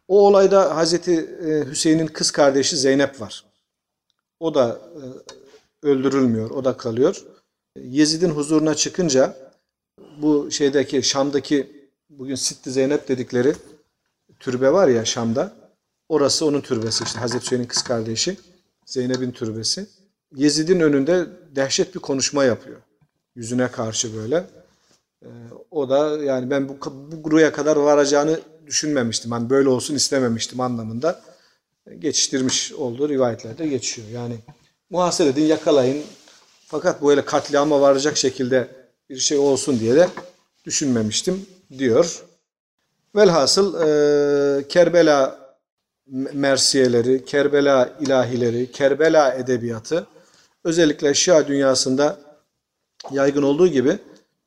o 0.08 0.26
olayda 0.26 0.76
Hazreti 0.76 1.12
e, 1.46 1.70
Hüseyin'in 1.70 2.06
kız 2.06 2.30
kardeşi 2.30 2.76
Zeynep 2.76 3.20
var. 3.20 3.47
O 4.40 4.54
da 4.54 4.80
e, 5.82 5.86
öldürülmüyor, 5.86 6.50
o 6.50 6.64
da 6.64 6.76
kalıyor. 6.76 7.24
Yezid'in 7.76 8.30
huzuruna 8.30 8.74
çıkınca 8.74 9.36
bu 10.22 10.50
şeydeki 10.50 11.02
Şam'daki 11.02 11.90
bugün 12.10 12.34
Sitti 12.34 12.70
Zeynep 12.70 13.08
dedikleri 13.08 13.54
türbe 14.40 14.72
var 14.72 14.88
ya 14.88 15.04
Şam'da. 15.04 15.52
Orası 16.08 16.46
onun 16.46 16.60
türbesi 16.60 17.04
işte 17.04 17.18
Hazreti 17.18 17.44
Hüseyin'in 17.44 17.66
kız 17.66 17.82
kardeşi 17.82 18.36
Zeynep'in 18.86 19.30
türbesi. 19.30 19.86
Yezid'in 20.36 20.80
önünde 20.80 21.26
dehşet 21.56 21.94
bir 21.94 22.00
konuşma 22.00 22.44
yapıyor. 22.44 22.80
Yüzüne 23.36 23.70
karşı 23.70 24.16
böyle. 24.16 24.46
O 25.70 25.90
da 25.90 26.22
yani 26.22 26.50
ben 26.50 26.68
bu, 26.68 26.76
bu 26.86 27.24
buraya 27.24 27.52
kadar 27.52 27.76
varacağını 27.76 28.40
düşünmemiştim. 28.66 29.32
Hani 29.32 29.50
böyle 29.50 29.68
olsun 29.68 29.94
istememiştim 29.94 30.60
anlamında 30.60 31.22
geçiştirmiş 31.98 32.72
olduğu 32.72 33.08
rivayetlerde 33.08 33.68
geçiyor. 33.68 34.08
Yani 34.08 34.36
muhasebe 34.90 35.28
edin, 35.28 35.42
yakalayın. 35.42 36.04
Fakat 36.66 37.02
böyle 37.02 37.24
katliama 37.24 37.80
varacak 37.80 38.16
şekilde 38.16 38.68
bir 39.10 39.18
şey 39.18 39.38
olsun 39.38 39.80
diye 39.80 39.94
de 39.94 40.08
düşünmemiştim 40.64 41.46
diyor. 41.78 42.22
Velhasıl 43.16 43.74
e, 43.74 44.68
Kerbela 44.68 45.38
me- 46.12 46.32
mersiyeleri, 46.32 47.24
Kerbela 47.24 47.96
ilahileri, 48.00 48.72
Kerbela 48.72 49.34
edebiyatı 49.34 50.06
özellikle 50.64 51.14
Şia 51.14 51.48
dünyasında 51.48 52.18
yaygın 53.10 53.42
olduğu 53.42 53.68
gibi 53.68 53.98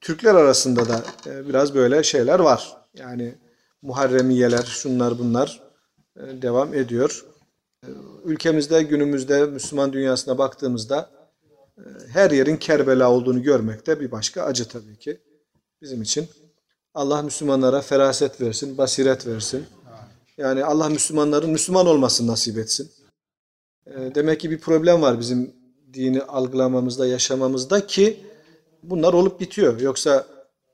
Türkler 0.02 0.36
arasında 0.36 0.90
da 0.90 1.04
e, 1.28 1.48
biraz 1.50 1.76
böyle 1.76 2.04
şeyler 2.04 2.40
var. 2.40 2.78
Yani 2.94 3.36
Muharremiyeler, 3.82 4.64
şunlar 4.64 5.20
bunlar 5.20 5.62
e, 6.18 6.42
devam 6.42 6.74
ediyor. 6.74 7.26
Ülkemizde 8.26 8.84
günümüzde 8.84 9.46
Müslüman 9.46 9.94
dünyasına 9.94 10.38
baktığımızda 10.38 11.10
e, 11.78 11.84
her 12.08 12.32
yerin 12.32 12.58
Kerbela 12.58 13.12
olduğunu 13.12 13.44
görmek 13.44 13.88
de 13.88 14.00
bir 14.00 14.12
başka 14.12 14.44
acı 14.44 14.68
tabii 14.68 14.98
ki 15.00 15.22
bizim 15.82 16.02
için. 16.02 16.28
Allah 16.94 17.22
Müslümanlara 17.22 17.82
feraset 17.82 18.42
versin, 18.42 18.78
basiret 18.78 19.28
versin. 19.28 19.66
Yani 20.38 20.66
Allah 20.66 20.90
Müslümanların 20.90 21.50
Müslüman 21.50 21.88
olmasını 21.88 22.28
nasip 22.28 22.58
etsin. 22.58 22.92
E, 23.88 24.16
Demek 24.16 24.40
ki 24.40 24.52
bir 24.52 24.60
problem 24.60 25.02
var 25.02 25.20
bizim 25.20 25.56
dini 25.94 26.22
algılamamızda, 26.22 27.08
yaşamamızda 27.08 27.88
ki 27.88 28.20
bunlar 28.84 29.14
olup 29.14 29.40
bitiyor. 29.40 29.80
Yoksa 29.80 30.26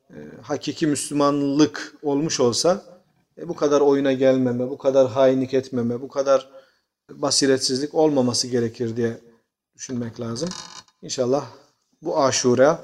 e, 0.09 0.17
hakiki 0.41 0.87
Müslümanlık 0.87 1.95
olmuş 2.01 2.39
olsa 2.39 2.85
bu 3.43 3.55
kadar 3.55 3.81
oyuna 3.81 4.13
gelmeme, 4.13 4.69
bu 4.69 4.77
kadar 4.77 5.07
hainlik 5.07 5.53
etmeme, 5.53 6.01
bu 6.01 6.07
kadar 6.07 6.56
basiretsizlik 7.13 7.95
olmaması 7.95 8.47
gerekir 8.47 8.97
diye 8.97 9.17
düşünmek 9.75 10.19
lazım. 10.19 10.49
İnşallah 11.01 11.45
bu 12.01 12.23
aşure 12.23 12.77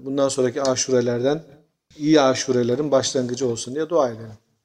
bundan 0.00 0.28
sonraki 0.28 0.62
aşurelerden 0.62 1.42
iyi 1.96 2.20
aşurelerin 2.20 2.90
başlangıcı 2.90 3.46
olsun 3.46 3.74
diye 3.74 3.88
dua 3.88 4.10
edelim. 4.10 4.38